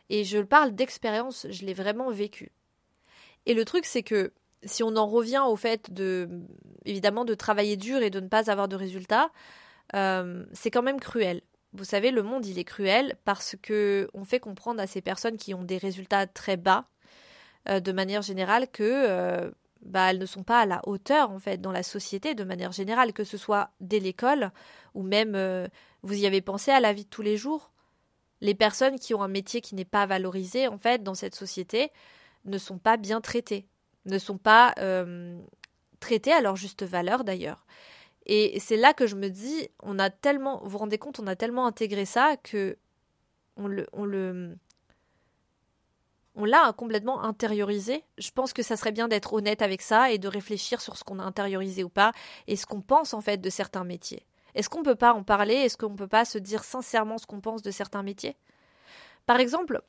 Et 0.09 0.25
je 0.25 0.39
parle 0.39 0.75
d'expérience, 0.75 1.47
je 1.51 1.65
l'ai 1.65 1.75
vraiment 1.75 2.11
vécu. 2.11 2.53
Et 3.47 3.55
le 3.55 3.65
truc, 3.65 3.87
c'est 3.87 4.03
que 4.03 4.33
si 4.65 4.83
on 4.83 4.97
en 4.97 5.07
revient 5.07 5.43
au 5.47 5.57
fait 5.57 5.93
de, 5.93 6.29
évidemment, 6.85 7.25
de 7.25 7.35
travailler 7.35 7.77
dur 7.77 8.03
et 8.03 8.11
de 8.11 8.21
ne 8.21 8.29
pas 8.29 8.51
avoir 8.51 8.69
de 8.69 8.77
résultats, 8.77 9.31
euh, 9.95 10.45
c'est 10.53 10.71
quand 10.71 10.83
même 10.83 11.01
cruel. 11.01 11.43
Vous 11.73 11.85
savez, 11.85 12.11
le 12.11 12.23
monde, 12.23 12.47
il 12.47 12.59
est 12.59 12.65
cruel 12.65 13.17
parce 13.25 13.57
que 13.61 14.09
on 14.15 14.25
fait 14.25 14.41
comprendre 14.41 14.81
à 14.81 14.87
ces 14.87 15.01
personnes 15.01 15.37
qui 15.37 15.55
ont 15.55 15.63
des 15.63 15.79
résultats 15.79 16.27
très 16.27 16.57
bas, 16.57 16.87
euh, 17.69 17.81
de 17.81 17.93
manière 17.93 18.23
générale, 18.23 18.69
que 18.69 18.83
euh, 18.83 19.51
bah, 19.83 20.11
elles 20.11 20.19
ne 20.19 20.27
sont 20.27 20.43
pas 20.43 20.61
à 20.61 20.67
la 20.67 20.81
hauteur, 20.87 21.31
en 21.31 21.39
fait, 21.39 21.61
dans 21.61 21.73
la 21.73 21.83
société, 21.83 22.35
de 22.35 22.45
manière 22.45 22.73
générale, 22.73 23.13
que 23.13 23.25
ce 23.25 23.37
soit 23.37 23.71
dès 23.81 24.01
l'école 24.01 24.51
ou 24.95 25.03
même, 25.03 25.37
vous 26.03 26.15
y 26.15 26.27
avez 26.27 26.43
pensé 26.43 26.71
à 26.71 26.81
la 26.81 26.93
vie 26.93 27.05
de 27.05 27.09
tous 27.09 27.23
les 27.23 27.37
jours. 27.37 27.73
Les 28.43 28.55
personnes 28.55 28.99
qui 28.99 29.15
ont 29.15 29.23
un 29.23 29.29
métier 29.29 29.61
qui 29.61 29.75
n'est 29.75 29.85
pas 29.85 30.05
valorisé, 30.05 30.69
en 30.69 30.77
fait, 30.77 31.03
dans 31.03 31.15
cette 31.15 31.35
société, 31.35 31.91
ne 32.45 32.59
sont 32.59 32.79
pas 32.79 32.97
bien 32.97 33.21
traités, 33.21 33.67
ne 34.05 34.19
sont 34.19 34.39
pas 34.39 34.75
euh, 34.79 35.39
traités 36.01 36.33
à 36.33 36.41
leur 36.41 36.57
juste 36.57 36.83
valeur 36.83 37.25
d'ailleurs. 37.25 37.65
Et 38.27 38.61
c'est 38.61 38.77
là 38.77 38.95
que 38.95 39.07
je 39.07 39.17
me 39.17 39.29
dis, 39.29 39.69
on 39.83 39.99
a 39.99 40.11
tellement, 40.11 40.61
vous 40.63 40.71
vous 40.71 40.79
rendez 40.79 40.99
compte, 40.99 41.19
on 41.19 41.27
a 41.27 41.37
tellement 41.37 41.67
intégré 41.67 42.05
ça 42.05 42.37
que 42.37 42.79
on 43.57 43.67
le, 43.67 43.87
on 43.93 44.05
le, 44.05 44.57
on 46.35 46.45
l'a 46.45 46.73
complètement 46.73 47.23
intériorisé. 47.25 48.05
Je 48.19 48.31
pense 48.31 48.53
que 48.53 48.63
ça 48.63 48.77
serait 48.77 48.93
bien 48.93 49.09
d'être 49.09 49.33
honnête 49.33 49.61
avec 49.61 49.83
ça 49.83 50.11
et 50.11 50.19
de 50.19 50.29
réfléchir 50.29 50.81
sur 50.81 50.97
ce 50.97 51.05
qu'on 51.05 51.19
a 51.19 51.25
intériorisé 51.25 51.85
ou 51.85 51.89
pas 51.89 52.13
et 52.47 52.57
ce 52.57 52.67
qu'on 52.67 52.81
pense 52.81 53.13
en 53.13 53.21
fait 53.21 53.39
de 53.39 53.51
certains 53.51 53.85
métiers. 53.85 54.27
Est-ce 54.55 54.69
qu'on 54.69 54.83
peut 54.83 54.95
pas 54.95 55.15
en 55.15 55.25
parler? 55.25 55.55
Est-ce 55.55 55.77
qu'on 55.77 55.97
peut 55.97 56.09
pas 56.09 56.25
se 56.25 56.39
dire 56.39 56.65
sincèrement 56.65 57.19
ce 57.19 57.27
qu'on 57.27 57.41
pense 57.41 57.63
de 57.63 57.71
certains 57.71 58.03
métiers? 58.03 58.37
Par 59.27 59.41
exemple, 59.41 59.83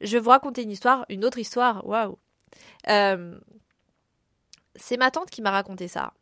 je 0.00 0.16
vais 0.16 0.20
vous 0.20 0.30
raconter 0.30 0.62
une 0.62 0.70
histoire, 0.70 1.04
une 1.08 1.24
autre 1.24 1.38
histoire. 1.38 1.86
Waouh. 1.86 2.18
Euh, 2.88 3.38
c'est 4.74 4.96
ma 4.96 5.10
tante 5.10 5.30
qui 5.30 5.42
m'a 5.42 5.50
raconté 5.50 5.88
ça. 5.88 6.12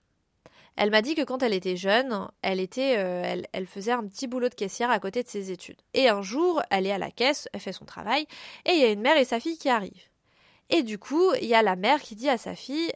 Elle 0.80 0.92
m'a 0.92 1.02
dit 1.02 1.16
que 1.16 1.22
quand 1.22 1.42
elle 1.42 1.54
était 1.54 1.76
jeune, 1.76 2.28
euh, 2.46 3.36
elle, 3.52 3.66
faisait 3.66 3.90
un 3.90 4.06
petit 4.06 4.28
boulot 4.28 4.48
de 4.48 4.54
caissière 4.54 4.92
à 4.92 5.00
côté 5.00 5.24
de 5.24 5.28
ses 5.28 5.50
études. 5.50 5.82
Et 5.92 6.08
un 6.08 6.22
jour, 6.22 6.62
elle 6.70 6.86
est 6.86 6.92
à 6.92 6.98
la 6.98 7.10
caisse, 7.10 7.48
elle 7.52 7.58
fait 7.58 7.72
son 7.72 7.84
travail, 7.84 8.28
et 8.64 8.70
il 8.70 8.80
y 8.80 8.84
a 8.84 8.92
une 8.92 9.00
mère 9.00 9.16
et 9.16 9.24
sa 9.24 9.40
fille 9.40 9.58
qui 9.58 9.68
arrivent. 9.68 10.08
Et 10.70 10.84
du 10.84 10.96
coup, 10.96 11.32
il 11.42 11.48
y 11.48 11.54
a 11.56 11.62
la 11.62 11.74
mère 11.74 12.00
qui 12.00 12.14
dit 12.14 12.28
à 12.28 12.38
sa 12.38 12.54
fille, 12.54 12.92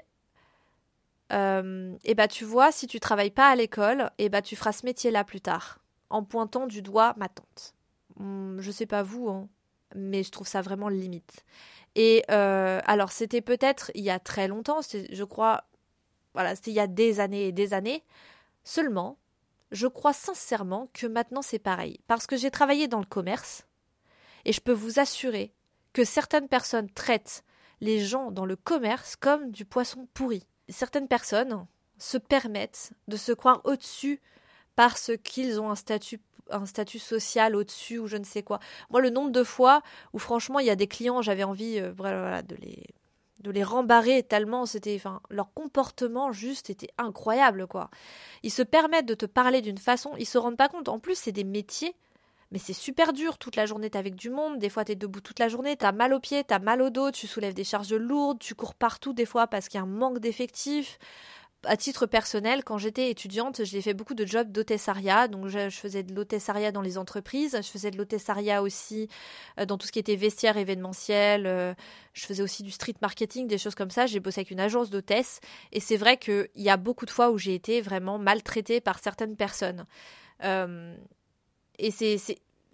euh, 1.32 1.96
eh 2.04 2.14
bah 2.14 2.28
tu 2.28 2.44
vois, 2.44 2.70
si 2.70 2.86
tu 2.86 3.00
travailles 3.00 3.32
pas 3.32 3.48
à 3.48 3.56
l'école, 3.56 4.12
eh 4.18 4.28
bah 4.28 4.42
tu 4.42 4.54
feras 4.54 4.70
ce 4.70 4.86
métier-là 4.86 5.24
plus 5.24 5.40
tard, 5.40 5.80
en 6.08 6.22
pointant 6.22 6.68
du 6.68 6.82
doigt 6.82 7.14
ma 7.16 7.28
tante. 7.28 7.74
Hum, 8.20 8.58
je 8.60 8.70
sais 8.70 8.86
pas 8.86 9.02
vous, 9.02 9.28
hein, 9.28 9.48
mais 9.96 10.22
je 10.22 10.30
trouve 10.30 10.46
ça 10.46 10.62
vraiment 10.62 10.88
limite. 10.88 11.44
Et 11.96 12.22
euh, 12.30 12.80
alors, 12.84 13.10
c'était 13.10 13.40
peut-être 13.40 13.90
il 13.96 14.04
y 14.04 14.10
a 14.10 14.20
très 14.20 14.46
longtemps, 14.46 14.80
je 14.82 15.24
crois, 15.24 15.64
voilà, 16.34 16.54
c'était 16.56 16.70
il 16.70 16.74
y 16.74 16.80
a 16.80 16.86
des 16.86 17.20
années 17.20 17.48
et 17.48 17.52
des 17.52 17.74
années. 17.74 18.02
Seulement, 18.64 19.18
je 19.70 19.86
crois 19.86 20.12
sincèrement 20.12 20.88
que 20.92 21.06
maintenant 21.06 21.42
c'est 21.42 21.58
pareil, 21.58 21.98
parce 22.06 22.26
que 22.26 22.36
j'ai 22.36 22.50
travaillé 22.50 22.88
dans 22.88 23.00
le 23.00 23.06
commerce, 23.06 23.66
et 24.44 24.52
je 24.52 24.60
peux 24.60 24.72
vous 24.72 24.98
assurer 24.98 25.52
que 25.92 26.04
certaines 26.04 26.48
personnes 26.48 26.90
traitent 26.90 27.44
les 27.80 28.00
gens 28.00 28.30
dans 28.30 28.46
le 28.46 28.56
commerce 28.56 29.16
comme 29.16 29.50
du 29.50 29.64
poisson 29.64 30.08
pourri. 30.14 30.46
Certaines 30.68 31.08
personnes 31.08 31.66
se 31.98 32.16
permettent 32.16 32.92
de 33.08 33.16
se 33.16 33.32
croire 33.32 33.60
au-dessus 33.64 34.20
parce 34.76 35.12
qu'ils 35.22 35.60
ont 35.60 35.70
un 35.70 35.76
statut 35.76 36.20
un 36.50 36.66
statut 36.66 36.98
social 36.98 37.56
au-dessus 37.56 37.98
ou 37.98 38.06
je 38.06 38.16
ne 38.16 38.24
sais 38.24 38.42
quoi. 38.42 38.58
Moi, 38.90 39.00
le 39.00 39.10
nombre 39.10 39.30
de 39.30 39.44
fois 39.44 39.80
où 40.12 40.18
franchement, 40.18 40.58
il 40.58 40.66
y 40.66 40.70
a 40.70 40.76
des 40.76 40.88
clients, 40.88 41.22
j'avais 41.22 41.44
envie 41.44 41.78
euh, 41.78 42.42
de 42.42 42.56
les 42.56 42.84
de 43.42 43.50
les 43.50 43.64
rembarrer 43.64 44.22
tellement 44.22 44.66
c'était 44.66 44.94
enfin 44.96 45.20
leur 45.30 45.52
comportement 45.52 46.32
juste 46.32 46.70
était 46.70 46.90
incroyable 46.98 47.66
quoi. 47.66 47.90
Ils 48.42 48.50
se 48.50 48.62
permettent 48.62 49.06
de 49.06 49.14
te 49.14 49.26
parler 49.26 49.60
d'une 49.60 49.78
façon, 49.78 50.12
ils 50.18 50.26
se 50.26 50.38
rendent 50.38 50.56
pas 50.56 50.68
compte. 50.68 50.88
En 50.88 50.98
plus, 50.98 51.16
c'est 51.16 51.32
des 51.32 51.44
métiers 51.44 51.94
mais 52.52 52.58
c'est 52.58 52.74
super 52.74 53.14
dur 53.14 53.38
toute 53.38 53.56
la 53.56 53.64
journée, 53.64 53.88
t'es 53.88 53.98
avec 53.98 54.14
du 54.14 54.28
monde, 54.28 54.58
des 54.58 54.68
fois 54.68 54.84
t'es 54.84 54.94
debout 54.94 55.22
toute 55.22 55.38
la 55.38 55.48
journée, 55.48 55.74
t'as 55.74 55.90
mal 55.90 56.12
aux 56.12 56.20
pieds, 56.20 56.44
t'as 56.44 56.58
mal 56.58 56.82
au 56.82 56.90
dos, 56.90 57.10
tu 57.10 57.26
soulèves 57.26 57.54
des 57.54 57.64
charges 57.64 57.94
lourdes, 57.94 58.38
tu 58.40 58.54
cours 58.54 58.74
partout 58.74 59.14
des 59.14 59.24
fois 59.24 59.46
parce 59.46 59.68
qu'il 59.68 59.78
y 59.78 59.80
a 59.80 59.84
un 59.84 59.88
manque 59.88 60.18
d'effectifs 60.18 60.98
à 61.64 61.76
titre 61.76 62.06
personnel, 62.06 62.64
quand 62.64 62.78
j'étais 62.78 63.10
étudiante, 63.10 63.64
j'ai 63.64 63.82
fait 63.82 63.94
beaucoup 63.94 64.14
de 64.14 64.26
jobs 64.26 64.50
d'hôtessariat. 64.50 65.28
Donc, 65.28 65.46
je, 65.46 65.70
faisais 65.70 66.02
de 66.02 66.14
l'hôtessariat 66.14 66.72
dans 66.72 66.80
les 66.80 66.98
entreprises. 66.98 67.56
Je 67.56 67.68
faisais 67.68 67.90
de 67.90 67.98
l'hôtessariat 67.98 68.62
aussi 68.62 69.08
euh, 69.58 69.66
dans 69.66 69.78
tout 69.78 69.86
ce 69.86 69.92
qui 69.92 69.98
était 69.98 70.16
vestiaire 70.16 70.56
événementiel. 70.56 71.46
Euh, 71.46 71.74
je 72.14 72.26
faisais 72.26 72.42
aussi 72.42 72.62
du 72.62 72.70
street 72.70 72.96
marketing, 73.00 73.46
des 73.46 73.58
choses 73.58 73.74
comme 73.74 73.90
ça. 73.90 74.06
J'ai 74.06 74.20
bossé 74.20 74.40
avec 74.40 74.50
une 74.50 74.60
agence 74.60 74.90
d'hôtesse. 74.90 75.40
Et 75.72 75.80
c'est 75.80 75.96
vrai 75.96 76.16
qu'il 76.16 76.48
y 76.56 76.70
a 76.70 76.76
beaucoup 76.76 77.06
de 77.06 77.10
fois 77.10 77.30
où 77.30 77.38
j'ai 77.38 77.54
été 77.54 77.80
vraiment 77.80 78.18
maltraitée 78.18 78.80
par 78.80 78.98
certaines 78.98 79.36
personnes. 79.36 79.86
Euh, 80.44 80.96
et 81.78 81.90
c'est, 81.90 82.16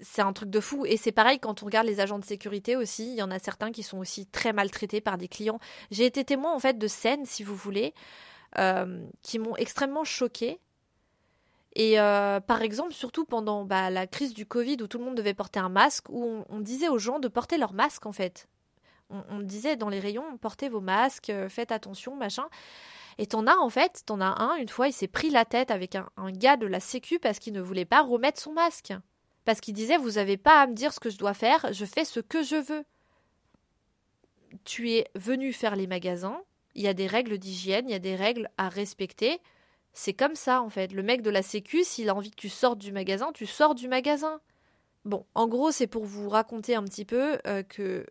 c'est 0.00 0.22
un 0.22 0.32
truc 0.32 0.50
de 0.50 0.60
fou. 0.60 0.86
Et 0.86 0.96
c'est 0.96 1.12
pareil 1.12 1.38
quand 1.38 1.62
on 1.62 1.66
regarde 1.66 1.86
les 1.86 2.00
agents 2.00 2.18
de 2.18 2.24
sécurité 2.24 2.76
aussi. 2.76 3.12
Il 3.12 3.18
y 3.18 3.22
en 3.22 3.30
a 3.30 3.38
certains 3.38 3.70
qui 3.70 3.82
sont 3.82 3.98
aussi 3.98 4.26
très 4.26 4.52
maltraités 4.52 5.00
par 5.00 5.18
des 5.18 5.28
clients. 5.28 5.58
J'ai 5.90 6.06
été 6.06 6.24
témoin 6.24 6.54
en 6.54 6.58
fait 6.58 6.78
de 6.78 6.86
scènes, 6.86 7.26
si 7.26 7.42
vous 7.42 7.56
voulez. 7.56 7.94
Euh, 8.58 9.06
qui 9.22 9.38
m'ont 9.38 9.54
extrêmement 9.54 10.02
choquée. 10.02 10.58
Et 11.76 12.00
euh, 12.00 12.40
par 12.40 12.62
exemple, 12.62 12.92
surtout 12.92 13.24
pendant 13.24 13.64
bah, 13.64 13.88
la 13.88 14.08
crise 14.08 14.34
du 14.34 14.46
Covid 14.46 14.78
où 14.82 14.88
tout 14.88 14.98
le 14.98 15.04
monde 15.04 15.14
devait 15.14 15.34
porter 15.34 15.60
un 15.60 15.68
masque, 15.68 16.08
où 16.08 16.44
on, 16.48 16.58
disait 16.58 16.88
aux 16.88 16.98
gens 16.98 17.20
de 17.20 17.28
porter 17.28 17.56
leur 17.56 17.72
masque 17.72 18.06
en 18.06 18.10
fait. 18.10 18.48
On, 19.10 19.38
disait 19.38 19.76
dans 19.76 19.88
les 19.88 20.00
rayons, 20.00 20.36
portez 20.38 20.68
vos 20.68 20.80
masques, 20.80 21.30
euh, 21.30 21.48
faites 21.48 21.70
attention, 21.70 22.16
machin. 22.16 22.48
Et 23.16 23.26
t'en 23.26 23.46
as 23.46 23.56
en 23.56 23.70
fait, 23.70 24.02
t'en 24.06 24.20
as 24.20 24.42
un, 24.42 24.56
une 24.56 24.68
fois, 24.68 24.88
il 24.88 24.92
s'est 24.92 25.06
pris 25.06 25.30
la 25.30 25.44
tête 25.44 25.70
avec 25.70 25.94
un, 25.94 26.10
un 26.16 26.32
gars 26.32 26.56
de 26.56 26.66
la 26.66 26.80
Sécu 26.80 27.20
parce 27.20 27.38
qu'il 27.38 27.52
ne 27.52 27.60
voulait 27.60 27.84
pas 27.84 28.02
remettre 28.02 28.40
son 28.40 28.52
masque. 28.52 28.92
Parce 29.44 29.60
qu'il 29.60 29.72
disait, 29.72 29.98
vous 29.98 30.12
n'avez 30.12 30.36
pas 30.36 30.62
à 30.62 30.66
me 30.66 30.74
dire 30.74 30.92
ce 30.92 31.00
que 31.00 31.10
je 31.10 31.16
dois 31.18 31.32
faire, 31.32 31.72
je 31.72 31.84
fais 31.84 32.04
ce 32.04 32.18
que 32.18 32.42
je 32.42 32.56
veux. 32.56 32.84
Tu 34.64 34.90
es 34.90 35.08
venu 35.14 35.52
faire 35.52 35.76
les 35.76 35.86
magasins, 35.86 36.42
il 36.74 36.82
y 36.82 36.88
a 36.88 36.94
des 36.94 37.06
règles 37.06 37.38
d'hygiène, 37.38 37.88
il 37.88 37.92
y 37.92 37.96
a 37.96 38.00
des 38.00 38.16
règles 38.16 38.48
à 38.58 38.68
respecter. 38.68 39.40
C'est 39.92 40.12
comme 40.12 40.34
ça 40.34 40.62
en 40.62 40.70
fait. 40.70 40.92
Le 40.92 41.02
mec 41.02 41.22
de 41.22 41.30
la 41.30 41.42
sécu, 41.42 41.84
s'il 41.84 42.08
a 42.08 42.14
envie 42.14 42.30
que 42.30 42.36
tu 42.36 42.48
sortes 42.48 42.78
du 42.78 42.92
magasin, 42.92 43.30
tu 43.34 43.46
sors 43.46 43.74
du 43.74 43.88
magasin. 43.88 44.40
Bon, 45.04 45.24
en 45.34 45.46
gros, 45.48 45.70
c'est 45.70 45.86
pour 45.86 46.04
vous 46.04 46.28
raconter 46.28 46.74
un 46.74 46.84
petit 46.84 47.04
peu 47.04 47.38
euh, 47.46 47.62
que 47.62 48.06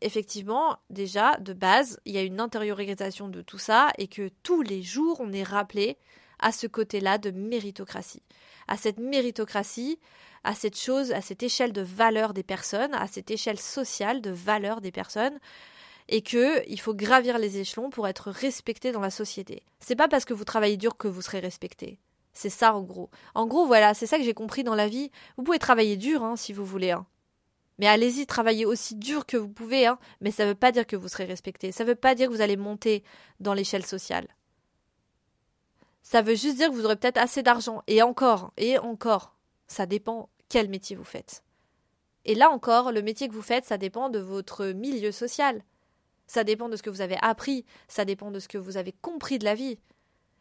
effectivement, 0.00 0.78
déjà, 0.88 1.36
de 1.38 1.52
base, 1.52 2.00
il 2.04 2.14
y 2.14 2.18
a 2.18 2.22
une 2.22 2.40
intériorisation 2.40 3.28
de 3.28 3.42
tout 3.42 3.58
ça 3.58 3.90
et 3.98 4.08
que 4.08 4.30
tous 4.42 4.62
les 4.62 4.82
jours, 4.82 5.20
on 5.20 5.32
est 5.32 5.42
rappelé 5.42 5.98
à 6.38 6.52
ce 6.52 6.66
côté-là 6.66 7.18
de 7.18 7.30
méritocratie. 7.30 8.22
À 8.66 8.76
cette 8.76 8.98
méritocratie 8.98 9.98
à 10.44 10.54
cette 10.54 10.78
chose, 10.78 11.12
à 11.12 11.20
cette 11.20 11.42
échelle 11.42 11.72
de 11.72 11.82
valeur 11.82 12.32
des 12.32 12.42
personnes, 12.42 12.94
à 12.94 13.06
cette 13.06 13.30
échelle 13.30 13.58
sociale 13.58 14.20
de 14.20 14.30
valeur 14.30 14.80
des 14.80 14.92
personnes, 14.92 15.38
et 16.08 16.22
que 16.22 16.66
il 16.68 16.80
faut 16.80 16.94
gravir 16.94 17.38
les 17.38 17.58
échelons 17.58 17.90
pour 17.90 18.08
être 18.08 18.30
respecté 18.30 18.92
dans 18.92 19.00
la 19.00 19.10
société. 19.10 19.62
C'est 19.78 19.96
pas 19.96 20.08
parce 20.08 20.24
que 20.24 20.34
vous 20.34 20.44
travaillez 20.44 20.76
dur 20.76 20.96
que 20.96 21.08
vous 21.08 21.22
serez 21.22 21.40
respecté. 21.40 21.98
C'est 22.32 22.50
ça 22.50 22.74
en 22.74 22.82
gros. 22.82 23.10
En 23.34 23.46
gros, 23.46 23.66
voilà, 23.66 23.94
c'est 23.94 24.06
ça 24.06 24.18
que 24.18 24.24
j'ai 24.24 24.34
compris 24.34 24.64
dans 24.64 24.74
la 24.74 24.88
vie. 24.88 25.10
Vous 25.36 25.42
pouvez 25.42 25.58
travailler 25.58 25.96
dur 25.96 26.22
hein, 26.22 26.36
si 26.36 26.52
vous 26.52 26.64
voulez. 26.64 26.92
Hein. 26.92 27.06
Mais 27.78 27.86
allez-y, 27.86 28.26
travaillez 28.26 28.66
aussi 28.66 28.94
dur 28.94 29.26
que 29.26 29.36
vous 29.36 29.48
pouvez, 29.48 29.86
hein. 29.86 29.98
mais 30.20 30.30
ça 30.30 30.44
ne 30.44 30.50
veut 30.50 30.54
pas 30.54 30.72
dire 30.72 30.86
que 30.86 30.96
vous 30.96 31.08
serez 31.08 31.24
respecté. 31.24 31.72
Ça 31.72 31.84
ne 31.84 31.88
veut 31.88 31.94
pas 31.94 32.14
dire 32.14 32.28
que 32.28 32.34
vous 32.34 32.42
allez 32.42 32.56
monter 32.56 33.02
dans 33.40 33.54
l'échelle 33.54 33.86
sociale. 33.86 34.28
Ça 36.02 36.22
veut 36.22 36.34
juste 36.34 36.56
dire 36.56 36.70
que 36.70 36.74
vous 36.74 36.84
aurez 36.84 36.96
peut-être 36.96 37.18
assez 37.18 37.42
d'argent. 37.42 37.82
Et 37.86 38.02
encore, 38.02 38.52
et 38.56 38.78
encore. 38.78 39.36
Ça 39.66 39.86
dépend 39.86 40.28
quel 40.48 40.68
métier 40.68 40.96
vous 40.96 41.04
faites. 41.04 41.44
Et 42.24 42.34
là 42.34 42.50
encore, 42.50 42.92
le 42.92 43.02
métier 43.02 43.28
que 43.28 43.32
vous 43.32 43.42
faites, 43.42 43.64
ça 43.64 43.78
dépend 43.78 44.10
de 44.10 44.18
votre 44.18 44.66
milieu 44.66 45.12
social. 45.12 45.62
Ça 46.30 46.44
dépend 46.44 46.68
de 46.68 46.76
ce 46.76 46.82
que 46.84 46.90
vous 46.90 47.00
avez 47.00 47.16
appris, 47.22 47.64
ça 47.88 48.04
dépend 48.04 48.30
de 48.30 48.38
ce 48.38 48.46
que 48.46 48.56
vous 48.56 48.76
avez 48.76 48.92
compris 48.92 49.40
de 49.40 49.44
la 49.44 49.56
vie. 49.56 49.80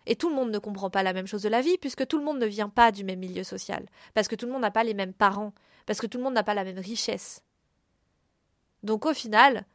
Et 0.05 0.15
tout 0.15 0.29
le 0.29 0.35
monde 0.35 0.51
ne 0.51 0.59
comprend 0.59 0.91
pas 0.91 1.01
la 1.01 1.13
même 1.13 1.25
chose 1.25 1.41
de 1.41 1.49
la 1.49 1.61
vie, 1.61 1.79
puisque 1.79 2.05
tout 2.05 2.19
le 2.19 2.23
monde 2.23 2.37
ne 2.37 2.45
vient 2.45 2.69
pas 2.69 2.91
du 2.91 3.03
même 3.03 3.17
milieu 3.17 3.43
social, 3.43 3.87
parce 4.13 4.27
que 4.27 4.35
tout 4.35 4.45
le 4.45 4.51
monde 4.51 4.61
n'a 4.61 4.69
pas 4.69 4.83
les 4.83 4.93
mêmes 4.93 5.15
parents, 5.15 5.51
parce 5.87 5.99
que 5.99 6.05
tout 6.05 6.19
le 6.19 6.23
monde 6.23 6.35
n'a 6.35 6.43
pas 6.43 6.53
la 6.53 6.63
même 6.63 6.77
richesse. 6.77 7.41
Donc 8.83 9.07
au 9.07 9.15
final, 9.15 9.65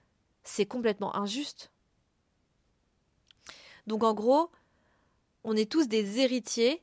c'est 0.44 0.66
complètement 0.66 1.16
injuste. 1.16 1.72
Donc 3.88 4.05
en 4.05 4.14
gros, 4.14 4.53
on 5.42 5.57
est 5.57 5.68
tous 5.68 5.88
des 5.88 6.20
héritiers 6.20 6.81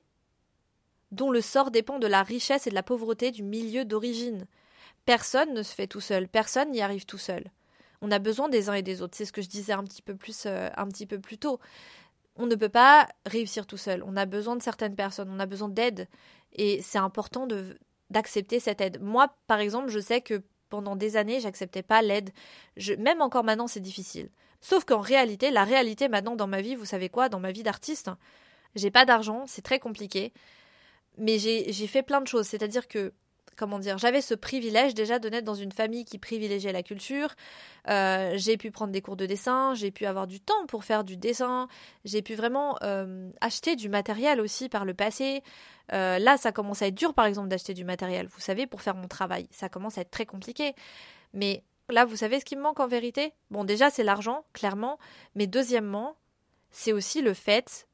dont 1.14 1.32
le 1.32 1.40
sort 1.40 1.72
dépend 1.72 2.00
de 2.00 2.08
la 2.08 2.22
richesse 2.22 2.68
et 2.68 2.70
de 2.70 2.76
la 2.76 2.84
pauvreté 2.84 3.32
du 3.32 3.44
milieu 3.44 3.86
d'origine. 3.86 4.46
Personne 5.06 5.54
ne 5.54 5.64
se 5.64 5.74
fait 5.74 5.88
tout 5.88 6.02
seul, 6.02 6.28
personne 6.28 6.72
n'y 6.72 6.82
arrive 6.82 7.06
tout 7.06 7.18
seul. 7.18 7.50
On 8.02 8.12
a 8.12 8.20
besoin 8.20 8.50
des 8.50 8.70
uns 8.70 8.74
et 8.74 8.82
des 8.82 9.02
autres. 9.02 9.16
C'est 9.16 9.26
ce 9.26 9.32
que 9.32 9.42
je 9.42 9.50
disais 9.50 9.74
un 9.74 9.84
petit 9.84 10.02
peu 10.02 10.16
plus, 10.16 10.44
euh, 10.46 10.70
un 10.76 10.88
petit 10.88 11.06
peu 11.06 11.20
plus 11.20 11.38
tôt. 11.38 11.60
On 12.36 12.48
ne 12.48 12.56
peut 12.56 12.70
pas 12.70 13.08
réussir 13.26 13.68
tout 13.68 13.78
seul. 13.78 14.04
On 14.06 14.16
a 14.18 14.26
besoin 14.26 14.56
de 14.56 14.62
certaines 14.64 14.96
personnes. 14.96 15.30
On 15.30 15.40
a 15.40 15.46
besoin 15.46 15.70
d'aide. 15.70 16.08
Et 16.54 16.82
c'est 16.82 16.98
important 16.98 17.48
de 17.48 17.78
d'accepter 18.10 18.60
cette 18.60 18.82
aide. 18.82 19.02
Moi, 19.02 19.34
par 19.48 19.60
exemple, 19.60 19.90
je 19.90 20.00
sais 20.00 20.20
que 20.20 20.44
pendant 20.70 20.96
des 20.98 21.18
années, 21.18 21.40
j'acceptais 21.40 21.82
pas 21.84 22.02
l'aide. 22.02 22.32
Même 22.98 23.22
encore 23.22 23.44
maintenant, 23.44 23.68
c'est 23.68 23.80
difficile. 23.80 24.30
Sauf 24.60 24.86
qu'en 24.86 25.00
réalité, 25.00 25.50
la 25.50 25.64
réalité 25.64 26.10
maintenant 26.10 26.36
dans 26.36 26.48
ma 26.48 26.62
vie, 26.62 26.76
vous 26.76 26.86
savez 26.86 27.10
quoi, 27.10 27.30
dans 27.30 27.40
ma 27.40 27.52
vie 27.52 27.64
d'artiste, 27.64 28.10
j'ai 28.76 28.92
pas 28.92 29.06
d'argent, 29.06 29.46
c'est 29.48 29.62
très 29.62 29.80
compliqué. 29.80 30.34
Mais 31.18 31.40
j'ai 31.40 31.88
fait 31.88 32.04
plein 32.04 32.22
de 32.22 32.28
choses. 32.28 32.48
C'est-à-dire 32.48 32.88
que 32.88 33.14
comment 33.62 33.78
dire, 33.78 34.00
j'avais 34.00 34.22
ce 34.22 34.34
privilège 34.34 34.96
déjà 34.96 35.20
de 35.20 35.30
naître 35.30 35.46
dans 35.46 35.54
une 35.54 35.72
famille 35.72 36.04
qui 36.04 36.18
privilégiait 36.18 36.72
la 36.72 36.82
culture. 36.82 37.36
Euh, 37.90 38.34
j'ai 38.36 38.58
pu 38.58 38.72
prendre 38.72 38.92
des 38.92 39.04
cours 39.04 39.16
de 39.16 39.28
dessin, 39.28 39.76
j'ai 39.76 39.92
pu 39.92 40.08
avoir 40.08 40.26
du 40.26 40.40
temps 40.40 40.66
pour 40.68 40.84
faire 40.84 41.04
du 41.04 41.16
dessin, 41.16 41.68
j'ai 42.04 42.24
pu 42.24 42.34
vraiment 42.34 42.76
euh, 42.82 43.30
acheter 43.40 43.76
du 43.76 43.88
matériel 43.88 44.42
aussi 44.42 44.68
par 44.68 44.84
le 44.84 44.96
passé. 44.96 45.44
Euh, 45.94 46.18
là, 46.18 46.38
ça 46.38 46.52
commence 46.52 46.82
à 46.82 46.88
être 46.88 46.96
dur, 46.96 47.14
par 47.14 47.28
exemple, 47.28 47.50
d'acheter 47.50 47.76
du 47.76 47.86
matériel. 47.86 48.26
Vous 48.26 48.40
savez, 48.40 48.66
pour 48.66 48.82
faire 48.82 48.96
mon 48.96 49.08
travail, 49.08 49.48
ça 49.52 49.70
commence 49.70 50.00
à 50.00 50.02
être 50.02 50.10
très 50.10 50.26
compliqué. 50.26 50.74
Mais 51.36 51.64
là, 51.88 52.04
vous 52.04 52.16
savez 52.16 52.40
ce 52.40 52.46
qui 52.46 52.56
me 52.56 52.64
manque 52.64 52.80
en 52.80 52.88
vérité? 52.88 53.32
Bon, 53.52 53.64
déjà, 53.64 53.92
c'est 53.92 54.04
l'argent, 54.04 54.44
clairement. 54.54 54.98
Mais 55.36 55.46
deuxièmement, 55.46 56.16
c'est 56.72 56.94
aussi 56.94 57.22
le 57.22 57.36
fait, 57.36 57.88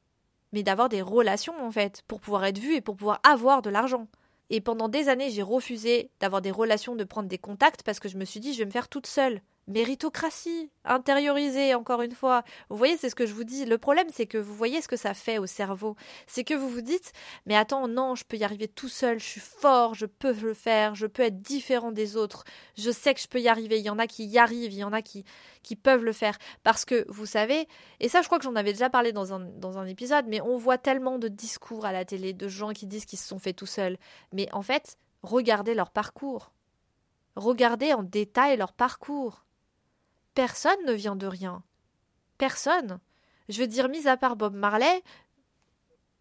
mais 0.54 0.62
d'avoir 0.62 0.88
des 0.88 1.02
relations 1.02 1.62
en 1.62 1.70
fait, 1.70 2.00
pour 2.08 2.22
pouvoir 2.22 2.46
être 2.46 2.58
vu 2.58 2.74
et 2.74 2.80
pour 2.80 2.96
pouvoir 2.96 3.20
avoir 3.22 3.60
de 3.60 3.68
l'argent. 3.68 4.08
Et 4.50 4.60
pendant 4.60 4.88
des 4.88 5.08
années, 5.08 5.30
j'ai 5.30 5.42
refusé 5.42 6.10
d'avoir 6.20 6.42
des 6.42 6.50
relations, 6.50 6.96
de 6.96 7.04
prendre 7.04 7.28
des 7.28 7.38
contacts 7.38 7.82
parce 7.82 8.00
que 8.00 8.08
je 8.08 8.16
me 8.16 8.24
suis 8.24 8.40
dit, 8.40 8.54
je 8.54 8.58
vais 8.60 8.66
me 8.66 8.70
faire 8.70 8.88
toute 8.88 9.06
seule. 9.06 9.42
Méritocratie, 9.68 10.70
intériorisée, 10.84 11.74
encore 11.74 12.00
une 12.00 12.14
fois. 12.14 12.42
Vous 12.70 12.76
voyez, 12.76 12.96
c'est 12.96 13.10
ce 13.10 13.14
que 13.14 13.26
je 13.26 13.34
vous 13.34 13.44
dis. 13.44 13.66
Le 13.66 13.76
problème, 13.76 14.08
c'est 14.10 14.26
que 14.26 14.38
vous 14.38 14.54
voyez 14.54 14.80
ce 14.80 14.88
que 14.88 14.96
ça 14.96 15.12
fait 15.12 15.36
au 15.36 15.46
cerveau. 15.46 15.94
C'est 16.26 16.42
que 16.42 16.54
vous 16.54 16.70
vous 16.70 16.80
dites, 16.80 17.12
mais 17.44 17.54
attends, 17.54 17.86
non, 17.86 18.14
je 18.14 18.24
peux 18.24 18.38
y 18.38 18.44
arriver 18.44 18.66
tout 18.66 18.88
seul, 18.88 19.20
je 19.20 19.26
suis 19.26 19.40
fort, 19.40 19.94
je 19.94 20.06
peux 20.06 20.32
le 20.32 20.54
faire, 20.54 20.94
je 20.94 21.06
peux 21.06 21.22
être 21.22 21.42
différent 21.42 21.92
des 21.92 22.16
autres. 22.16 22.44
Je 22.76 22.90
sais 22.90 23.12
que 23.12 23.20
je 23.20 23.28
peux 23.28 23.40
y 23.40 23.48
arriver. 23.48 23.78
Il 23.78 23.84
y 23.84 23.90
en 23.90 23.98
a 23.98 24.06
qui 24.06 24.24
y 24.24 24.38
arrivent, 24.38 24.72
il 24.72 24.78
y 24.78 24.84
en 24.84 24.92
a 24.94 25.02
qui, 25.02 25.24
qui 25.62 25.76
peuvent 25.76 26.04
le 26.04 26.12
faire. 26.12 26.38
Parce 26.62 26.86
que, 26.86 27.04
vous 27.08 27.26
savez, 27.26 27.68
et 28.00 28.08
ça, 28.08 28.22
je 28.22 28.26
crois 28.26 28.38
que 28.38 28.44
j'en 28.44 28.56
avais 28.56 28.72
déjà 28.72 28.88
parlé 28.88 29.12
dans 29.12 29.34
un, 29.34 29.40
dans 29.40 29.76
un 29.76 29.86
épisode, 29.86 30.24
mais 30.28 30.40
on 30.40 30.56
voit 30.56 30.78
tellement 30.78 31.18
de 31.18 31.28
discours 31.28 31.84
à 31.84 31.92
la 31.92 32.06
télé, 32.06 32.32
de 32.32 32.48
gens 32.48 32.72
qui 32.72 32.86
disent 32.86 33.04
qu'ils 33.04 33.18
se 33.18 33.28
sont 33.28 33.38
fait 33.38 33.52
tout 33.52 33.66
seuls. 33.66 33.98
Mais 34.32 34.48
en 34.52 34.62
fait, 34.62 34.96
regardez 35.22 35.74
leur 35.74 35.90
parcours. 35.90 36.52
Regardez 37.36 37.92
en 37.92 38.02
détail 38.02 38.56
leur 38.56 38.72
parcours. 38.72 39.44
Personne 40.38 40.84
ne 40.86 40.92
vient 40.92 41.16
de 41.16 41.26
rien. 41.26 41.64
Personne. 42.38 43.00
Je 43.48 43.60
veux 43.60 43.66
dire, 43.66 43.88
mis 43.88 44.06
à 44.06 44.16
part 44.16 44.36
Bob 44.36 44.54
Marley, 44.54 45.02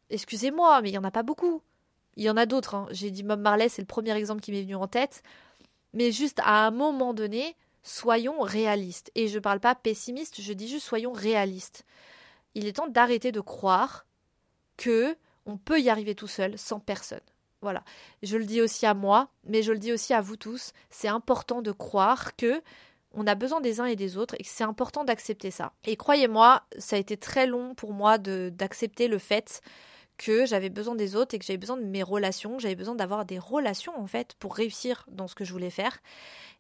excusez-moi, 0.09 0.81
mais 0.81 0.89
il 0.89 0.93
n'y 0.93 0.97
en 0.97 1.03
a 1.03 1.11
pas 1.11 1.21
beaucoup. 1.21 1.61
Il 2.15 2.23
y 2.23 2.29
en 2.31 2.35
a 2.35 2.47
d'autres. 2.47 2.73
Hein. 2.73 2.87
J'ai 2.89 3.11
dit 3.11 3.21
Bob 3.21 3.39
Marley, 3.39 3.69
c'est 3.69 3.83
le 3.83 3.85
premier 3.85 4.17
exemple 4.17 4.41
qui 4.41 4.51
m'est 4.51 4.63
venu 4.63 4.73
en 4.73 4.87
tête. 4.87 5.21
Mais 5.93 6.11
juste 6.11 6.39
à 6.43 6.65
un 6.65 6.71
moment 6.71 7.13
donné, 7.13 7.55
soyons 7.83 8.39
réalistes. 8.39 9.11
Et 9.13 9.27
je 9.27 9.35
ne 9.35 9.39
parle 9.39 9.59
pas 9.59 9.75
pessimiste, 9.75 10.41
je 10.41 10.53
dis 10.53 10.67
juste 10.67 10.87
soyons 10.87 11.13
réalistes. 11.13 11.85
Il 12.55 12.65
est 12.65 12.77
temps 12.77 12.87
d'arrêter 12.87 13.31
de 13.31 13.39
croire 13.39 14.07
que 14.77 15.15
on 15.45 15.57
peut 15.57 15.79
y 15.79 15.91
arriver 15.91 16.15
tout 16.15 16.25
seul 16.25 16.57
sans 16.57 16.79
personne. 16.79 17.21
Voilà. 17.61 17.83
Je 18.23 18.37
le 18.37 18.45
dis 18.45 18.61
aussi 18.61 18.87
à 18.87 18.95
moi, 18.95 19.29
mais 19.43 19.61
je 19.61 19.71
le 19.71 19.77
dis 19.77 19.93
aussi 19.93 20.15
à 20.15 20.21
vous 20.21 20.37
tous. 20.37 20.73
C'est 20.89 21.07
important 21.07 21.61
de 21.61 21.71
croire 21.71 22.35
que 22.35 22.63
on 23.17 23.25
a 23.25 23.35
besoin 23.35 23.59
des 23.61 23.81
uns 23.81 23.85
et 23.85 23.95
des 23.95 24.15
autres 24.15 24.35
et 24.39 24.43
c'est 24.43 24.63
important 24.63 25.03
d'accepter 25.03 25.49
ça. 25.49 25.73
Et 25.85 25.97
croyez-moi, 25.97 26.63
ça 26.77 26.95
a 26.95 26.99
été 26.99 27.17
très 27.17 27.47
long 27.47 27.73
pour 27.73 27.91
moi 27.91 28.19
d'accepter 28.19 29.07
le 29.07 29.17
fait 29.17 29.61
que 30.17 30.45
j'avais 30.45 30.69
besoin 30.69 30.95
des 30.95 31.15
autres 31.15 31.33
et 31.33 31.39
que 31.39 31.45
j'avais 31.45 31.57
besoin 31.57 31.77
de 31.77 31.83
mes 31.83 32.03
relations, 32.03 32.59
j'avais 32.59 32.75
besoin 32.75 32.95
d'avoir 32.95 33.25
des 33.25 33.39
relations 33.39 33.99
en 33.99 34.07
fait 34.07 34.35
pour 34.35 34.55
réussir 34.55 35.05
dans 35.11 35.27
ce 35.27 35.33
que 35.33 35.45
je 35.45 35.51
voulais 35.51 35.71
faire. 35.71 35.99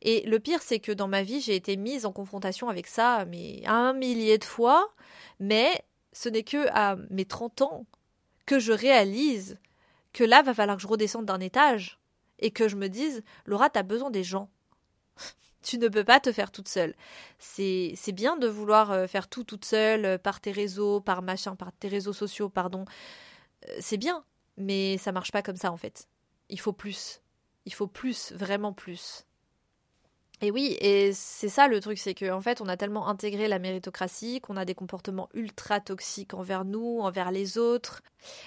Et 0.01 0.21
le 0.27 0.39
pire 0.39 0.61
c'est 0.63 0.79
que 0.79 0.91
dans 0.91 1.07
ma 1.07 1.21
vie, 1.21 1.41
j'ai 1.41 1.55
été 1.55 1.77
mise 1.77 2.05
en 2.07 2.11
confrontation 2.11 2.69
avec 2.69 2.87
ça 2.87 3.25
mais 3.25 3.61
un 3.65 3.93
millier 3.93 4.39
de 4.39 4.43
fois, 4.43 4.89
mais 5.39 5.83
ce 6.11 6.27
n'est 6.27 6.43
que 6.43 6.67
à 6.71 6.97
mes 7.11 7.25
30 7.25 7.61
ans 7.61 7.85
que 8.47 8.57
je 8.57 8.73
réalise 8.73 9.59
que 10.11 10.23
là 10.23 10.41
va 10.41 10.55
falloir 10.55 10.77
que 10.77 10.81
je 10.81 10.87
redescende 10.87 11.25
d'un 11.25 11.39
étage 11.39 11.99
et 12.39 12.49
que 12.49 12.67
je 12.67 12.75
me 12.75 12.89
dise 12.89 13.23
Laura, 13.45 13.69
tu 13.69 13.77
as 13.77 13.83
besoin 13.83 14.09
des 14.09 14.23
gens. 14.23 14.49
Tu 15.61 15.77
ne 15.77 15.87
peux 15.87 16.03
pas 16.03 16.19
te 16.19 16.31
faire 16.31 16.51
toute 16.51 16.67
seule. 16.67 16.95
C'est 17.39 18.11
bien 18.13 18.37
de 18.37 18.47
vouloir 18.47 18.91
euh, 18.91 19.07
faire 19.07 19.27
tout 19.27 19.43
toute 19.43 19.65
seule 19.65 20.05
euh, 20.05 20.17
par 20.17 20.39
tes 20.39 20.51
réseaux, 20.51 21.01
par 21.01 21.21
machin, 21.21 21.55
par 21.55 21.71
tes 21.73 21.87
réseaux 21.87 22.13
sociaux, 22.13 22.49
pardon. 22.49 22.85
Euh, 23.69 23.77
c'est 23.79 23.97
bien, 23.97 24.23
mais 24.57 24.97
ça 24.97 25.11
marche 25.11 25.31
pas 25.31 25.41
comme 25.41 25.57
ça 25.57 25.71
en 25.71 25.77
fait. 25.77 26.07
Il 26.49 26.59
faut 26.59 26.73
plus. 26.73 27.21
Il 27.65 27.73
faut 27.73 27.87
plus, 27.87 28.31
vraiment 28.33 28.73
plus. 28.73 29.26
Et 30.41 30.51
oui, 30.51 30.77
et 30.81 31.13
c'est 31.13 31.49
ça 31.49 31.67
le 31.67 31.79
truc, 31.79 31.97
c'est 31.97 32.13
qu'en 32.13 32.37
en 32.37 32.41
fait, 32.41 32.61
on 32.61 32.67
a 32.67 32.77
tellement 32.77 33.07
intégré 33.07 33.47
la 33.47 33.57
méritocratie 33.57 34.39
qu'on 34.39 34.55
a 34.55 34.65
des 34.65 34.75
comportements 34.75 35.29
ultra 35.33 35.79
toxiques 35.79 36.35
envers 36.35 36.63
nous, 36.63 36.99
envers 36.99 37.31
les 37.31 37.57
autres. 37.57 38.03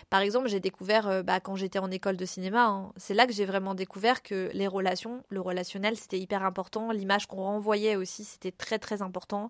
Par 0.08 0.20
exemple, 0.20 0.48
j'ai 0.48 0.60
découvert, 0.60 1.08
euh, 1.08 1.22
bah, 1.24 1.40
quand 1.40 1.56
j'étais 1.56 1.80
en 1.80 1.90
école 1.90 2.16
de 2.16 2.24
cinéma, 2.24 2.66
hein, 2.66 2.92
c'est 2.96 3.14
là 3.14 3.26
que 3.26 3.32
j'ai 3.32 3.44
vraiment 3.44 3.74
découvert 3.74 4.22
que 4.22 4.50
les 4.54 4.68
relations, 4.68 5.24
le 5.30 5.40
relationnel, 5.40 5.96
c'était 5.96 6.20
hyper 6.20 6.44
important. 6.44 6.92
L'image 6.92 7.26
qu'on 7.26 7.42
renvoyait 7.42 7.96
aussi, 7.96 8.22
c'était 8.22 8.52
très 8.52 8.78
très 8.78 9.02
important. 9.02 9.48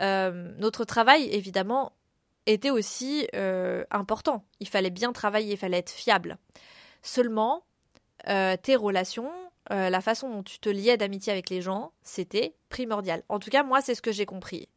Euh, 0.00 0.52
notre 0.58 0.84
travail, 0.84 1.28
évidemment, 1.32 1.90
était 2.46 2.70
aussi 2.70 3.26
euh, 3.34 3.84
important. 3.90 4.44
Il 4.60 4.68
fallait 4.68 4.90
bien 4.90 5.12
travailler, 5.12 5.54
il 5.54 5.58
fallait 5.58 5.78
être 5.78 5.90
fiable. 5.90 6.38
Seulement, 7.02 7.64
tes 8.26 8.76
relations, 8.76 9.30
euh, 9.70 9.90
la 9.90 10.00
façon 10.00 10.30
dont 10.30 10.42
tu 10.42 10.58
te 10.58 10.68
liais 10.68 10.96
d'amitié 10.96 11.32
avec 11.32 11.50
les 11.50 11.60
gens, 11.60 11.92
c'était 12.02 12.54
primordial. 12.68 13.22
En 13.28 13.38
tout 13.38 13.50
cas, 13.50 13.62
moi, 13.62 13.80
c'est 13.80 13.94
ce 13.94 14.02
que 14.02 14.12
j'ai 14.12 14.26
compris. 14.26 14.68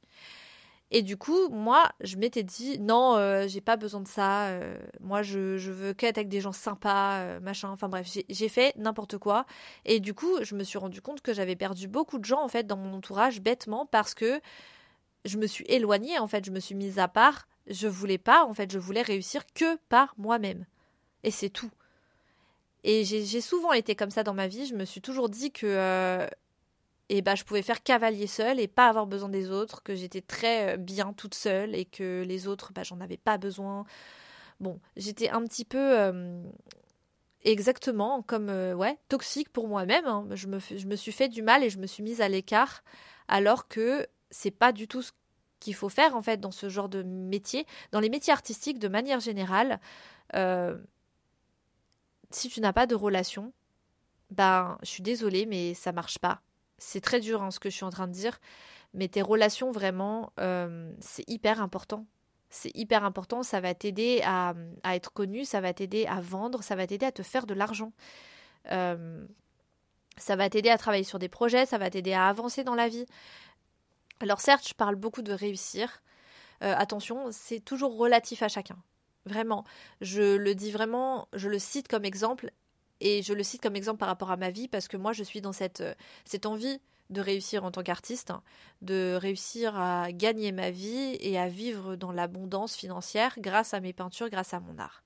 Et 0.93 1.01
du 1.03 1.15
coup, 1.15 1.47
moi, 1.49 1.89
je 2.01 2.17
m'étais 2.17 2.43
dit, 2.43 2.77
non, 2.79 3.15
euh, 3.15 3.47
j'ai 3.47 3.61
pas 3.61 3.77
besoin 3.77 4.01
de 4.01 4.07
ça. 4.09 4.47
Euh, 4.47 4.77
moi, 4.99 5.21
je, 5.21 5.55
veux 5.71 5.93
qu'être 5.93 6.17
avec 6.17 6.27
des 6.27 6.41
gens 6.41 6.51
sympas, 6.51 7.39
machin. 7.39 7.69
Enfin 7.69 7.87
bref, 7.87 8.09
j'ai 8.27 8.49
fait 8.49 8.75
n'importe 8.75 9.17
quoi. 9.17 9.45
Et 9.85 10.01
du 10.01 10.13
coup, 10.13 10.37
je 10.41 10.53
me 10.55 10.63
suis 10.63 10.77
rendu 10.77 11.01
compte 11.01 11.21
que 11.21 11.33
j'avais 11.33 11.55
perdu 11.55 11.87
beaucoup 11.87 12.19
de 12.19 12.25
gens, 12.25 12.43
en 12.43 12.49
fait, 12.49 12.67
dans 12.67 12.75
mon 12.75 12.93
entourage, 12.93 13.39
bêtement, 13.39 13.85
parce 13.85 14.13
que 14.13 14.41
je 15.23 15.37
me 15.37 15.47
suis 15.47 15.63
éloignée, 15.69 16.19
en 16.19 16.27
fait, 16.27 16.43
je 16.43 16.51
me 16.51 16.59
suis 16.59 16.75
mise 16.75 16.99
à 16.99 17.07
part. 17.07 17.47
Je 17.67 17.87
voulais 17.87 18.17
pas, 18.17 18.43
en 18.43 18.53
fait, 18.53 18.69
je 18.71 18.79
voulais 18.79 19.01
réussir 19.01 19.43
que 19.53 19.77
par 19.87 20.13
moi-même. 20.17 20.65
Et 21.23 21.31
c'est 21.31 21.49
tout. 21.49 21.71
Et 22.83 23.03
j'ai 23.03 23.41
souvent 23.41 23.73
été 23.73 23.95
comme 23.95 24.09
ça 24.09 24.23
dans 24.23 24.33
ma 24.33 24.47
vie. 24.47 24.65
Je 24.65 24.75
me 24.75 24.85
suis 24.85 25.01
toujours 25.01 25.29
dit 25.29 25.51
que 25.51 25.67
euh, 25.67 26.27
eh 27.09 27.21
ben, 27.21 27.35
je 27.35 27.43
pouvais 27.43 27.61
faire 27.61 27.83
cavalier 27.83 28.27
seul 28.27 28.59
et 28.59 28.67
pas 28.67 28.87
avoir 28.87 29.05
besoin 29.05 29.29
des 29.29 29.51
autres, 29.51 29.83
que 29.83 29.93
j'étais 29.93 30.21
très 30.21 30.73
euh, 30.73 30.77
bien 30.77 31.13
toute 31.13 31.35
seule 31.35 31.75
et 31.75 31.85
que 31.85 32.23
les 32.25 32.47
autres, 32.47 32.71
bah, 32.73 32.83
j'en 32.83 32.99
avais 32.99 33.17
pas 33.17 33.37
besoin. 33.37 33.85
Bon, 34.59 34.79
j'étais 34.97 35.29
un 35.29 35.43
petit 35.43 35.65
peu. 35.65 35.99
Euh, 35.99 36.43
exactement 37.43 38.21
comme 38.21 38.49
ouais 38.49 38.99
toxique 39.09 39.49
pour 39.49 39.67
moi-même. 39.67 40.05
Hein. 40.05 40.27
Je, 40.31 40.45
me, 40.45 40.59
je 40.59 40.85
me 40.85 40.95
suis 40.95 41.11
fait 41.11 41.27
du 41.27 41.41
mal 41.41 41.63
et 41.63 41.71
je 41.71 41.79
me 41.79 41.87
suis 41.87 42.03
mise 42.03 42.21
à 42.21 42.29
l'écart 42.29 42.83
alors 43.27 43.67
que 43.67 44.05
c'est 44.29 44.51
pas 44.51 44.71
du 44.71 44.87
tout 44.87 45.01
ce 45.01 45.11
qu'il 45.59 45.73
faut 45.73 45.89
faire 45.89 46.15
en 46.15 46.21
fait 46.21 46.39
dans 46.39 46.51
ce 46.51 46.69
genre 46.69 46.87
de 46.87 47.01
métier, 47.01 47.65
dans 47.91 47.99
les 47.99 48.09
métiers 48.09 48.33
artistiques 48.33 48.77
de 48.77 48.87
manière 48.87 49.19
générale. 49.19 49.79
Si 52.35 52.49
tu 52.49 52.61
n'as 52.61 52.73
pas 52.73 52.87
de 52.87 52.95
relation, 52.95 53.53
ben 54.29 54.77
je 54.83 54.89
suis 54.89 55.03
désolée 55.03 55.45
mais 55.45 55.73
ça 55.73 55.91
marche 55.91 56.19
pas. 56.19 56.41
C'est 56.77 57.01
très 57.01 57.19
dur 57.19 57.43
hein, 57.43 57.51
ce 57.51 57.59
que 57.59 57.69
je 57.69 57.75
suis 57.75 57.85
en 57.85 57.89
train 57.89 58.07
de 58.07 58.13
dire, 58.13 58.39
mais 58.93 59.07
tes 59.07 59.21
relations 59.21 59.71
vraiment 59.71 60.31
c'est 60.99 61.27
hyper 61.29 61.61
important 61.61 62.05
c'est 62.51 62.75
hyper 62.75 63.05
important, 63.05 63.43
ça 63.43 63.61
va 63.61 63.73
t'aider 63.73 64.21
à, 64.25 64.53
être 64.83 65.13
connu, 65.13 65.45
ça 65.45 65.61
va 65.61 65.73
t'aider 65.73 66.05
à 66.05 66.19
vendre, 66.19 66.61
ça 66.61 66.75
va 66.75 66.85
t'aider 66.85 67.05
à 67.05 67.11
te 67.11 67.23
faire 67.23 67.47
de 67.47 67.53
l'argent. 67.53 67.93
Euh, 68.71 69.25
ça 70.17 70.35
va 70.35 70.49
t'aider 70.49 70.69
à 70.69 70.77
travailler 70.77 71.05
sur 71.05 71.17
des 71.17 71.29
projets, 71.29 71.65
ça 71.65 71.77
va 71.77 71.89
t'aider 71.89 72.11
à 72.11 72.27
avancer 72.27 72.63
dans 72.65 72.75
la 72.75 72.89
vie. 72.89 73.05
Alors 74.19 74.41
certes, 74.41 74.67
je 74.67 74.73
parle 74.73 74.95
beaucoup 74.95 75.21
de 75.21 75.31
réussir. 75.31 76.03
Euh, 76.61 76.75
attention, 76.77 77.29
c'est 77.31 77.61
toujours 77.61 77.97
relatif 77.97 78.43
à 78.43 78.49
chacun. 78.49 78.77
Vraiment, 79.25 79.63
je 80.01 80.35
le 80.35 80.55
dis 80.55 80.71
vraiment, 80.71 81.27
je 81.33 81.47
le 81.47 81.59
cite 81.59 81.87
comme 81.87 82.05
exemple 82.05 82.51
et 82.99 83.21
je 83.21 83.33
le 83.33 83.43
cite 83.43 83.61
comme 83.61 83.75
exemple 83.75 83.99
par 83.99 84.07
rapport 84.07 84.31
à 84.31 84.37
ma 84.37 84.49
vie 84.49 84.67
parce 84.67 84.87
que 84.87 84.97
moi 84.97 85.13
je 85.13 85.23
suis 85.23 85.41
dans 85.41 85.51
cette, 85.51 85.83
cette 86.25 86.45
envie 86.45 86.79
de 87.11 87.21
réussir 87.21 87.63
en 87.65 87.71
tant 87.71 87.83
qu'artiste, 87.83 88.31
de 88.81 89.15
réussir 89.15 89.77
à 89.77 90.11
gagner 90.11 90.51
ma 90.51 90.71
vie 90.71 91.17
et 91.19 91.37
à 91.37 91.47
vivre 91.47 91.95
dans 91.95 92.11
l'abondance 92.11 92.75
financière 92.75 93.35
grâce 93.37 93.73
à 93.73 93.79
mes 93.79 93.93
peintures, 93.93 94.29
grâce 94.29 94.53
à 94.53 94.59
mon 94.59 94.77
art. 94.79 95.03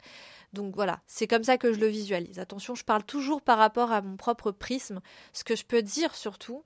Donc 0.53 0.75
voilà, 0.75 1.01
c'est 1.07 1.27
comme 1.27 1.43
ça 1.43 1.57
que 1.57 1.73
je 1.73 1.79
le 1.79 1.87
visualise. 1.87 2.39
Attention, 2.39 2.75
je 2.75 2.85
parle 2.85 3.03
toujours 3.03 3.41
par 3.41 3.57
rapport 3.57 3.91
à 3.91 4.01
mon 4.01 4.15
propre 4.15 4.51
prisme. 4.51 5.01
Ce 5.33 5.43
que 5.43 5.55
je 5.55 5.65
peux 5.65 5.81
dire 5.81 6.15
surtout, 6.15 6.63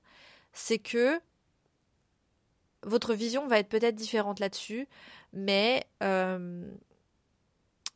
c'est 0.53 0.77
que 0.77 1.19
votre 2.83 3.13
vision 3.13 3.47
va 3.47 3.59
être 3.59 3.69
peut-être 3.69 3.95
différente 3.95 4.39
là-dessus, 4.39 4.87
mais 5.33 5.85
euh, 6.03 6.69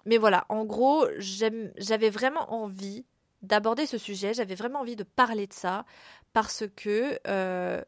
mais 0.05 0.17
voilà, 0.17 0.45
en 0.49 0.65
gros, 0.65 1.07
j'avais 1.17 2.09
vraiment 2.09 2.53
envie 2.53 3.05
d'aborder 3.41 3.85
ce 3.85 3.97
sujet, 3.97 4.33
j'avais 4.33 4.55
vraiment 4.55 4.79
envie 4.79 4.95
de 4.95 5.03
parler 5.03 5.47
de 5.47 5.53
ça 5.53 5.85
parce 6.31 6.63
que 6.75 7.19
euh, 7.27 7.81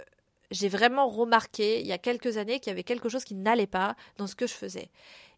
j'ai 0.52 0.70
vraiment 0.70 1.08
remarqué 1.08 1.80
il 1.80 1.88
y 1.88 1.94
a 1.94 1.98
quelques 1.98 2.38
années 2.38 2.60
qu'il 2.60 2.72
y 2.72 2.74
avait 2.74 2.84
quelque 2.84 3.10
chose 3.10 3.24
qui 3.24 3.36
n'allait 3.36 3.68
pas 3.68 3.96
dans 4.18 4.28
ce 4.28 4.36
que 4.36 4.48
je 4.48 4.54
faisais. 4.54 4.90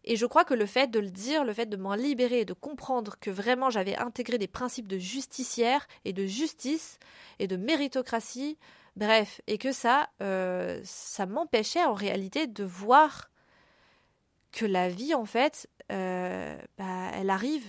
Et 0.04 0.16
je 0.16 0.26
crois 0.26 0.44
que 0.44 0.54
le 0.54 0.66
fait 0.66 0.88
de 0.88 1.00
le 1.00 1.10
dire, 1.10 1.44
le 1.44 1.52
fait 1.52 1.66
de 1.66 1.76
m'en 1.76 1.94
libérer 1.94 2.40
et 2.40 2.44
de 2.44 2.52
comprendre 2.52 3.16
que 3.20 3.30
vraiment 3.30 3.70
j'avais 3.70 3.96
intégré 3.96 4.38
des 4.38 4.48
principes 4.48 4.88
de 4.88 4.98
justicière 4.98 5.86
et 6.04 6.12
de 6.12 6.26
justice 6.26 6.98
et 7.38 7.46
de 7.46 7.56
méritocratie, 7.56 8.58
bref, 8.96 9.40
et 9.46 9.58
que 9.58 9.72
ça, 9.72 10.08
euh, 10.22 10.80
ça 10.84 11.26
m'empêchait 11.26 11.84
en 11.84 11.94
réalité 11.94 12.46
de 12.46 12.64
voir 12.64 13.30
que 14.52 14.64
la 14.64 14.88
vie, 14.88 15.14
en 15.14 15.26
fait, 15.26 15.68
bah, 15.88 17.10
elle 17.14 17.30
arrive 17.30 17.66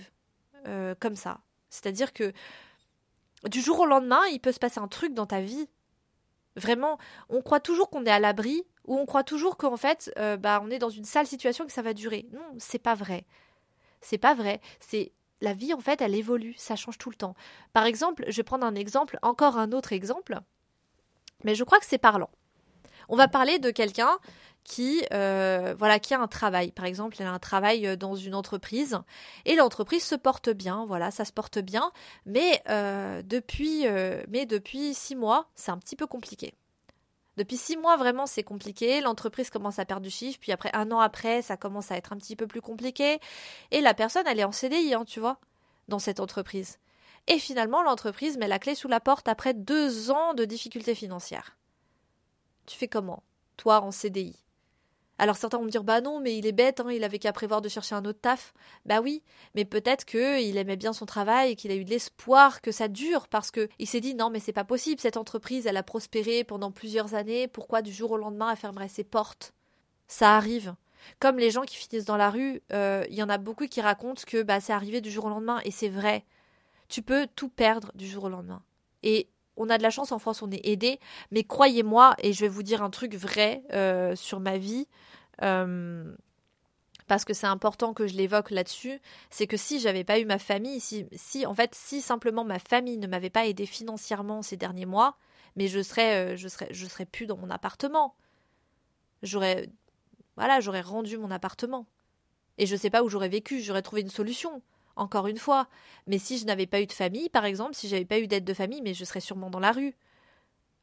comme 1.00 1.16
ça. 1.16 1.40
C'est-à-dire 1.70 2.12
que 2.12 2.32
du 3.48 3.60
jour 3.60 3.80
au 3.80 3.86
lendemain, 3.86 4.20
il 4.32 4.40
peut 4.40 4.52
se 4.52 4.58
passer 4.58 4.80
un 4.80 4.88
truc 4.88 5.14
dans 5.14 5.26
ta 5.26 5.40
vie. 5.40 5.68
Vraiment, 6.56 6.98
on 7.28 7.42
croit 7.42 7.60
toujours 7.60 7.88
qu'on 7.90 8.04
est 8.04 8.10
à 8.10 8.18
l'abri 8.18 8.64
ou 8.86 8.98
on 8.98 9.06
croit 9.06 9.24
toujours 9.24 9.56
qu'en 9.56 9.76
fait, 9.76 10.12
euh, 10.18 10.36
bah, 10.36 10.60
on 10.62 10.70
est 10.70 10.78
dans 10.78 10.90
une 10.90 11.04
sale 11.04 11.26
situation 11.26 11.64
et 11.64 11.66
que 11.68 11.72
ça 11.72 11.82
va 11.82 11.94
durer. 11.94 12.26
Non, 12.32 12.42
c'est 12.58 12.78
pas 12.78 12.94
vrai. 12.94 13.24
C'est 14.00 14.18
pas 14.18 14.34
vrai. 14.34 14.60
C'est 14.80 15.12
la 15.40 15.54
vie 15.54 15.72
en 15.72 15.80
fait, 15.80 16.02
elle 16.02 16.14
évolue, 16.14 16.54
ça 16.58 16.76
change 16.76 16.98
tout 16.98 17.08
le 17.08 17.16
temps. 17.16 17.34
Par 17.72 17.86
exemple, 17.86 18.24
je 18.28 18.36
vais 18.36 18.42
prendre 18.42 18.66
un 18.66 18.74
exemple, 18.74 19.18
encore 19.22 19.56
un 19.56 19.72
autre 19.72 19.92
exemple, 19.92 20.38
mais 21.44 21.54
je 21.54 21.64
crois 21.64 21.78
que 21.78 21.86
c'est 21.86 21.98
parlant. 21.98 22.30
On 23.08 23.16
va 23.16 23.26
parler 23.26 23.58
de 23.58 23.70
quelqu'un 23.70 24.18
qui 24.64 25.04
euh, 25.12 25.74
voilà 25.78 25.98
qui 25.98 26.14
a 26.14 26.20
un 26.20 26.28
travail. 26.28 26.72
Par 26.72 26.84
exemple 26.84 27.16
elle 27.18 27.26
a 27.26 27.32
un 27.32 27.38
travail 27.38 27.86
euh, 27.86 27.96
dans 27.96 28.14
une 28.14 28.34
entreprise 28.34 28.98
et 29.44 29.56
l'entreprise 29.56 30.02
se 30.04 30.14
porte 30.14 30.50
bien. 30.50 30.84
Voilà 30.86 31.10
ça 31.10 31.24
se 31.24 31.32
porte 31.32 31.58
bien. 31.58 31.92
Mais 32.26 32.62
euh, 32.68 33.22
depuis 33.22 33.86
mais 34.28 34.46
depuis 34.46 34.94
six 34.94 35.16
mois 35.16 35.48
c'est 35.54 35.70
un 35.70 35.78
petit 35.78 35.96
peu 35.96 36.06
compliqué. 36.06 36.54
Depuis 37.36 37.56
six 37.56 37.76
mois 37.76 37.96
vraiment 37.96 38.26
c'est 38.26 38.42
compliqué. 38.42 39.00
L'entreprise 39.00 39.50
commence 39.50 39.78
à 39.78 39.84
perdre 39.84 40.02
du 40.02 40.10
chiffre. 40.10 40.38
Puis 40.40 40.52
après 40.52 40.70
un 40.74 40.90
an 40.92 41.00
après 41.00 41.42
ça 41.42 41.56
commence 41.56 41.90
à 41.90 41.96
être 41.96 42.12
un 42.12 42.16
petit 42.16 42.36
peu 42.36 42.46
plus 42.46 42.62
compliqué. 42.62 43.18
Et 43.70 43.80
la 43.80 43.94
personne 43.94 44.26
elle 44.26 44.40
est 44.40 44.44
en 44.44 44.52
CDI 44.52 44.94
hein, 44.94 45.04
tu 45.06 45.20
vois 45.20 45.38
dans 45.88 45.98
cette 45.98 46.20
entreprise. 46.20 46.78
Et 47.26 47.38
finalement 47.38 47.82
l'entreprise 47.82 48.38
met 48.38 48.48
la 48.48 48.58
clé 48.58 48.74
sous 48.74 48.88
la 48.88 49.00
porte 49.00 49.28
après 49.28 49.54
deux 49.54 50.10
ans 50.10 50.34
de 50.34 50.44
difficultés 50.44 50.94
financières. 50.94 51.56
Tu 52.66 52.76
fais 52.76 52.88
comment 52.88 53.22
toi 53.56 53.82
en 53.82 53.90
CDI 53.90 54.36
alors 55.20 55.36
certains 55.36 55.58
vont 55.58 55.64
me 55.64 55.70
dire 55.70 55.84
bah 55.84 56.00
non, 56.00 56.18
mais 56.18 56.36
il 56.36 56.46
est 56.46 56.52
bête, 56.52 56.80
hein, 56.80 56.90
il 56.90 57.04
avait 57.04 57.18
qu'à 57.18 57.32
prévoir 57.32 57.60
de 57.60 57.68
chercher 57.68 57.94
un 57.94 58.04
autre 58.06 58.20
taf. 58.20 58.54
Bah 58.86 59.02
oui, 59.02 59.22
mais 59.54 59.66
peut-être 59.66 60.06
que 60.06 60.40
il 60.40 60.56
aimait 60.56 60.76
bien 60.76 60.94
son 60.94 61.04
travail 61.04 61.52
et 61.52 61.56
qu'il 61.56 61.70
a 61.70 61.74
eu 61.74 61.84
de 61.84 61.90
l'espoir 61.90 62.62
que 62.62 62.72
ça 62.72 62.88
dure 62.88 63.28
parce 63.28 63.50
que 63.50 63.68
il 63.78 63.86
s'est 63.86 64.00
dit 64.00 64.14
non 64.14 64.30
mais 64.30 64.40
c'est 64.40 64.54
pas 64.54 64.64
possible, 64.64 64.98
cette 64.98 65.18
entreprise 65.18 65.66
elle 65.66 65.76
a 65.76 65.82
prospéré 65.82 66.42
pendant 66.42 66.70
plusieurs 66.72 67.14
années, 67.14 67.48
pourquoi 67.48 67.82
du 67.82 67.92
jour 67.92 68.12
au 68.12 68.16
lendemain 68.16 68.50
elle 68.50 68.56
fermerait 68.56 68.88
ses 68.88 69.04
portes? 69.04 69.52
Ça 70.08 70.36
arrive. 70.36 70.74
Comme 71.18 71.38
les 71.38 71.50
gens 71.50 71.62
qui 71.62 71.76
finissent 71.76 72.06
dans 72.06 72.16
la 72.16 72.30
rue, 72.30 72.62
euh, 72.72 73.04
il 73.10 73.14
y 73.14 73.22
en 73.22 73.28
a 73.28 73.38
beaucoup 73.38 73.66
qui 73.66 73.82
racontent 73.82 74.22
que 74.26 74.42
bah 74.42 74.60
c'est 74.60 74.72
arrivé 74.72 75.02
du 75.02 75.10
jour 75.10 75.26
au 75.26 75.28
lendemain 75.28 75.60
et 75.64 75.70
c'est 75.70 75.88
vrai. 75.90 76.24
Tu 76.88 77.02
peux 77.02 77.26
tout 77.36 77.50
perdre 77.50 77.92
du 77.94 78.06
jour 78.06 78.24
au 78.24 78.28
lendemain. 78.30 78.62
Et 79.02 79.28
on 79.60 79.68
a 79.68 79.78
de 79.78 79.82
la 79.82 79.90
chance 79.90 80.10
en 80.10 80.18
France, 80.18 80.42
on 80.42 80.50
est 80.50 80.66
aidé, 80.66 80.98
mais 81.30 81.44
croyez-moi, 81.44 82.16
et 82.18 82.32
je 82.32 82.40
vais 82.40 82.48
vous 82.48 82.62
dire 82.62 82.82
un 82.82 82.90
truc 82.90 83.14
vrai 83.14 83.62
euh, 83.72 84.16
sur 84.16 84.40
ma 84.40 84.56
vie, 84.56 84.88
euh, 85.42 86.16
parce 87.06 87.24
que 87.24 87.34
c'est 87.34 87.46
important 87.46 87.92
que 87.92 88.06
je 88.06 88.14
l'évoque 88.14 88.50
là-dessus, 88.50 89.00
c'est 89.28 89.46
que 89.46 89.56
si 89.56 89.80
j'avais 89.80 90.04
pas 90.04 90.18
eu 90.18 90.24
ma 90.24 90.38
famille, 90.38 90.80
si, 90.80 91.06
si 91.12 91.44
en 91.44 91.54
fait 91.54 91.74
si 91.74 92.00
simplement 92.00 92.44
ma 92.44 92.58
famille 92.58 92.96
ne 92.96 93.06
m'avait 93.06 93.30
pas 93.30 93.46
aidé 93.46 93.66
financièrement 93.66 94.42
ces 94.42 94.56
derniers 94.56 94.86
mois, 94.86 95.16
mais 95.56 95.68
je 95.68 95.82
serais 95.82 96.34
euh, 96.34 96.36
je 96.36 96.48
serais 96.48 96.68
je 96.70 96.86
serais 96.86 97.06
plus 97.06 97.26
dans 97.26 97.36
mon 97.36 97.50
appartement. 97.50 98.14
J'aurais 99.22 99.68
voilà, 100.36 100.60
j'aurais 100.60 100.80
rendu 100.80 101.18
mon 101.18 101.30
appartement. 101.30 101.86
Et 102.58 102.66
je 102.66 102.76
sais 102.76 102.90
pas 102.90 103.02
où 103.02 103.08
j'aurais 103.08 103.28
vécu, 103.28 103.60
j'aurais 103.60 103.82
trouvé 103.82 104.02
une 104.02 104.10
solution. 104.10 104.62
Encore 105.00 105.28
une 105.28 105.38
fois, 105.38 105.66
mais 106.06 106.18
si 106.18 106.36
je 106.36 106.44
n'avais 106.44 106.66
pas 106.66 106.82
eu 106.82 106.86
de 106.86 106.92
famille 106.92 107.30
par 107.30 107.46
exemple, 107.46 107.74
si 107.74 107.88
j'avais 107.88 108.04
pas 108.04 108.18
eu 108.18 108.26
d'aide 108.26 108.44
de 108.44 108.52
famille, 108.52 108.82
mais 108.82 108.92
je 108.92 109.06
serais 109.06 109.20
sûrement 109.20 109.48
dans 109.48 109.58
la 109.58 109.72
rue. 109.72 109.96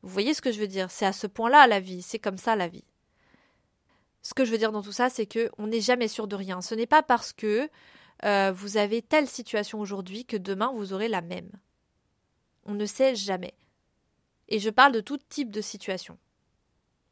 Vous 0.01 0.10
voyez 0.10 0.34
ce 0.34 0.41
que 0.41 0.51
je 0.51 0.60
veux 0.60 0.67
dire? 0.67 0.89
C'est 0.89 1.06
à 1.06 1.13
ce 1.13 1.27
point-là 1.27 1.67
la 1.67 1.80
vie, 1.80 2.01
c'est 2.01 2.17
comme 2.17 2.39
ça 2.39 2.56
la 2.56 2.67
vie. 2.67 2.84
Ce 4.23 4.34
que 4.34 4.43
je 4.43 4.49
veux 4.51 4.58
dire 4.58 4.71
dans 4.71 4.82
tout 4.82 4.91
ça, 4.91 5.12
c'est 5.12 5.27
que 5.27 5.51
on 5.60 5.67
n'est 5.67 5.82
jamais 5.82 6.08
sûr 6.08 6.27
de 6.27 6.36
rien. 6.36 6.62
Ce 6.62 6.73
n'est 6.73 6.88
pas 6.88 7.03
parce 7.03 7.32
que 7.32 7.69
euh, 8.25 8.51
vous 8.51 8.77
avez 8.77 9.03
telle 9.03 9.27
situation 9.27 9.80
aujourd'hui 9.80 10.25
que 10.25 10.36
demain 10.36 10.71
vous 10.73 10.93
aurez 10.93 11.10
la 11.10 11.21
même. 11.21 11.51
On 12.65 12.73
ne 12.73 12.88
sait 12.88 13.13
jamais. 13.13 13.53
Et 14.49 14.58
je 14.58 14.71
parle 14.71 14.93
de 14.93 14.99
tout 14.99 15.19
type 15.30 15.51
de 15.51 15.62
situation. 15.62 16.17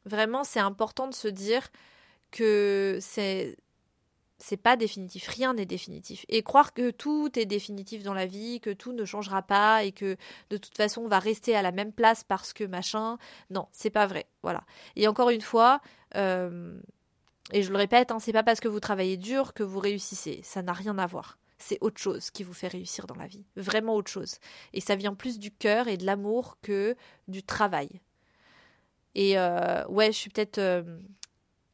Vraiment, 0.05 0.43
c'est 0.43 0.59
important 0.59 1.07
de 1.07 1.13
se 1.13 1.27
dire 1.27 1.67
que 2.31 2.97
c'est 2.99 3.57
c'est 4.37 4.57
pas 4.57 4.75
définitif, 4.75 5.27
rien 5.27 5.53
n'est 5.53 5.65
définitif. 5.65 6.25
Et 6.27 6.43
croire 6.43 6.73
que 6.73 6.91
tout 6.91 7.31
est 7.39 7.45
définitif 7.45 8.03
dans 8.03 8.13
la 8.13 8.25
vie, 8.25 8.59
que 8.59 8.71
tout 8.71 8.91
ne 8.91 9.05
changera 9.05 9.41
pas 9.41 9.83
et 9.83 9.91
que 9.91 10.17
de 10.49 10.57
toute 10.57 10.75
façon 10.75 11.01
on 11.01 11.07
va 11.07 11.19
rester 11.19 11.55
à 11.55 11.61
la 11.61 11.71
même 11.71 11.93
place 11.93 12.23
parce 12.23 12.51
que 12.53 12.63
machin, 12.63 13.17
non, 13.49 13.67
c'est 13.71 13.89
pas 13.89 14.07
vrai. 14.07 14.27
Voilà. 14.43 14.63
Et 14.95 15.07
encore 15.07 15.29
une 15.29 15.41
fois, 15.41 15.81
euh, 16.15 16.77
et 17.53 17.63
je 17.63 17.71
le 17.71 17.77
répète, 17.77 18.11
hein, 18.11 18.19
c'est 18.19 18.33
pas 18.33 18.43
parce 18.43 18.59
que 18.59 18.67
vous 18.67 18.79
travaillez 18.79 19.17
dur 19.17 19.53
que 19.53 19.63
vous 19.63 19.79
réussissez. 19.79 20.41
Ça 20.43 20.61
n'a 20.61 20.73
rien 20.73 20.97
à 20.97 21.05
voir. 21.05 21.37
C'est 21.57 21.77
autre 21.79 22.01
chose 22.01 22.29
qui 22.31 22.43
vous 22.43 22.53
fait 22.53 22.67
réussir 22.67 23.07
dans 23.07 23.15
la 23.15 23.27
vie. 23.27 23.45
Vraiment 23.55 23.95
autre 23.95 24.11
chose. 24.11 24.39
Et 24.73 24.81
ça 24.81 24.97
vient 24.97 25.13
plus 25.13 25.39
du 25.39 25.51
cœur 25.51 25.87
et 25.87 25.95
de 25.95 26.05
l'amour 26.05 26.57
que 26.61 26.95
du 27.29 27.41
travail. 27.43 28.01
Et 29.13 29.39
euh, 29.39 29.85
ouais, 29.87 30.07
je 30.07 30.17
suis 30.17 30.29
peut-être 30.29 30.57
euh, 30.57 30.83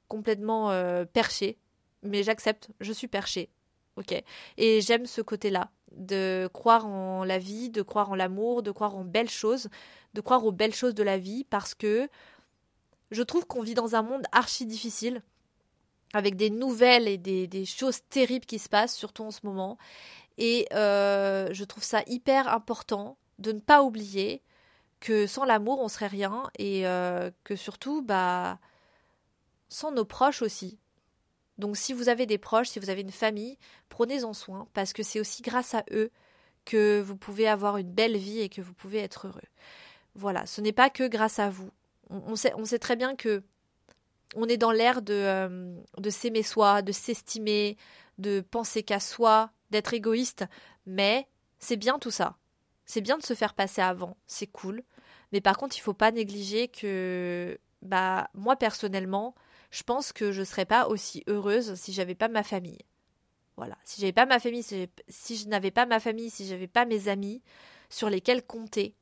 complètement 0.07 0.69
perchée, 1.13 1.57
mais 2.03 2.23
j'accepte, 2.23 2.69
je 2.79 2.93
suis 2.93 3.07
perchée. 3.07 3.49
Ok? 3.97 4.13
Et 4.57 4.81
j'aime 4.81 5.05
ce 5.05 5.21
côté-là, 5.21 5.69
de 5.91 6.49
croire 6.53 6.85
en 6.87 7.23
la 7.23 7.37
vie, 7.37 7.69
de 7.69 7.81
croire 7.81 8.09
en 8.11 8.15
l'amour, 8.15 8.63
de 8.63 8.71
croire 8.71 8.95
en 8.95 9.03
belles 9.03 9.29
choses, 9.29 9.69
de 10.13 10.21
croire 10.21 10.45
aux 10.45 10.51
belles 10.51 10.73
choses 10.73 10.95
de 10.95 11.03
la 11.03 11.17
vie, 11.17 11.43
parce 11.43 11.75
que 11.75 12.09
je 13.11 13.21
trouve 13.23 13.45
qu'on 13.45 13.61
vit 13.61 13.73
dans 13.73 13.95
un 13.95 14.01
monde 14.01 14.23
archi 14.31 14.65
difficile 14.65 15.21
avec 16.13 16.35
des 16.35 16.49
nouvelles 16.49 17.07
et 17.07 17.17
des, 17.17 17.65
choses 17.65 18.01
terribles 18.09 18.45
qui 18.45 18.59
se 18.59 18.69
passent, 18.69 18.95
surtout 18.95 19.23
en 19.23 19.31
ce 19.31 19.41
moment. 19.43 19.77
Et 20.37 20.67
euh, 20.73 21.49
je 21.53 21.63
trouve 21.63 21.83
ça 21.83 22.01
hyper 22.07 22.53
important 22.53 23.17
de 23.39 23.51
ne 23.51 23.59
pas 23.59 23.83
oublier 23.83 24.41
que 24.99 25.27
sans 25.27 25.45
l'amour, 25.45 25.79
on 25.79 25.87
serait 25.87 26.07
rien 26.07 26.43
et 26.57 26.87
euh, 26.87 27.31
que 27.43 27.55
surtout, 27.55 28.01
bah, 28.01 28.59
sans 29.69 29.91
nos 29.91 30.05
proches 30.05 30.41
aussi. 30.41 30.77
Donc 31.61 31.77
si 31.77 31.93
vous 31.93 32.09
avez 32.09 32.25
des 32.25 32.39
proches, 32.39 32.69
si 32.69 32.79
vous 32.79 32.89
avez 32.89 33.01
une 33.01 33.11
famille, 33.11 33.57
prenez-en 33.87 34.33
soin 34.33 34.67
parce 34.73 34.93
que 34.93 35.03
c'est 35.03 35.19
aussi 35.19 35.43
grâce 35.43 35.75
à 35.75 35.85
eux 35.91 36.09
que 36.65 36.99
vous 36.99 37.15
pouvez 37.15 37.47
avoir 37.47 37.77
une 37.77 37.91
belle 37.91 38.17
vie 38.17 38.39
et 38.39 38.49
que 38.49 38.61
vous 38.61 38.73
pouvez 38.73 38.97
être 38.97 39.27
heureux. 39.27 39.41
Voilà, 40.15 40.47
ce 40.47 40.59
n'est 40.59 40.73
pas 40.73 40.89
que 40.89 41.07
grâce 41.07 41.37
à 41.37 41.49
vous. 41.51 41.69
On, 42.09 42.35
sait, 42.35 42.79
très 42.79 42.95
bien 42.95 43.15
que 43.15 43.43
on 44.35 44.45
est 44.45 44.57
dans 44.57 44.71
l'ère 44.71 45.03
de, 45.03 45.13
euh, 45.13 45.75
de 45.97 46.09
s'aimer 46.09 46.41
soi, 46.41 46.81
de 46.81 46.91
s'estimer, 46.91 47.77
de 48.17 48.41
penser 48.41 48.81
qu'à 48.81 48.99
soi, 48.99 49.51
d'être 49.69 49.93
égoïste, 49.93 50.45
mais 50.87 51.27
c'est 51.59 51.77
bien 51.77 51.99
tout 51.99 52.11
ça. 52.11 52.37
C'est 52.85 53.01
bien 53.01 53.19
de 53.19 53.23
se 53.23 53.35
faire 53.35 53.53
passer 53.53 53.81
avant, 53.81 54.17
c'est 54.25 54.47
cool. 54.47 54.83
Mais 55.31 55.41
par 55.41 55.57
contre, 55.57 55.77
il 55.77 55.81
faut 55.81 55.93
pas 55.93 56.11
négliger 56.11 56.67
que 56.67 57.59
bah 57.83 58.29
moi 58.33 58.55
personnellement, 58.55 59.35
je 59.71 59.83
pense 59.83 60.11
que 60.11 60.31
je 60.31 60.43
serais 60.43 60.65
pas 60.65 60.87
aussi 60.87 61.23
heureuse 61.27 61.75
si 61.75 61.93
j'avais 61.93 62.15
pas 62.15 62.27
ma 62.27 62.43
famille. 62.43 62.79
Voilà, 63.57 63.77
si 63.83 64.01
j'avais 64.01 64.13
pas 64.13 64.25
ma 64.25 64.39
famille, 64.39 64.63
si, 64.63 65.37
je 65.37 65.47
n'avais 65.47 65.71
pas 65.71 65.85
ma 65.85 65.99
famille, 65.99 66.29
si 66.29 66.47
j'avais 66.47 66.67
pas 66.67 66.85
mes 66.85 67.07
amis 67.07 67.41
sur 67.89 68.09
lesquels 68.09 68.45
compter, 68.45 68.95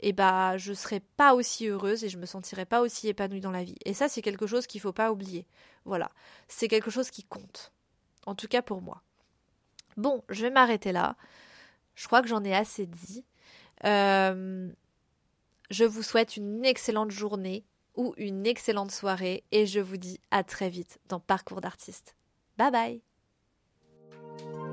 eh 0.00 0.12
bah 0.12 0.56
je 0.56 0.72
serais 0.72 1.00
pas 1.00 1.34
aussi 1.34 1.68
heureuse 1.68 2.04
et 2.04 2.08
je 2.08 2.18
me 2.18 2.26
sentirais 2.26 2.66
pas 2.66 2.80
aussi 2.80 3.08
épanouie 3.08 3.40
dans 3.40 3.50
la 3.50 3.64
vie. 3.64 3.76
Et 3.84 3.94
ça 3.94 4.08
c'est 4.08 4.22
quelque 4.22 4.46
chose 4.46 4.66
qu'il 4.66 4.80
faut 4.80 4.92
pas 4.92 5.12
oublier. 5.12 5.46
Voilà, 5.84 6.10
c'est 6.48 6.68
quelque 6.68 6.90
chose 6.90 7.10
qui 7.10 7.24
compte. 7.24 7.72
En 8.26 8.34
tout 8.34 8.48
cas 8.48 8.62
pour 8.62 8.82
moi. 8.82 9.02
Bon, 9.96 10.24
je 10.28 10.42
vais 10.42 10.50
m'arrêter 10.50 10.92
là. 10.92 11.16
Je 11.94 12.06
crois 12.06 12.22
que 12.22 12.28
j'en 12.28 12.42
ai 12.42 12.54
assez 12.54 12.86
dit. 12.86 13.24
Euh, 13.84 14.68
je 15.70 15.84
vous 15.84 16.02
souhaite 16.02 16.36
une 16.36 16.64
excellente 16.64 17.10
journée 17.10 17.64
ou 17.96 18.14
une 18.16 18.46
excellente 18.46 18.90
soirée 18.90 19.44
et 19.52 19.66
je 19.66 19.80
vous 19.80 19.96
dis 19.96 20.20
à 20.30 20.44
très 20.44 20.68
vite 20.68 20.98
dans 21.08 21.20
Parcours 21.20 21.60
d'artiste. 21.60 22.16
Bye 22.56 22.70
bye 22.70 24.63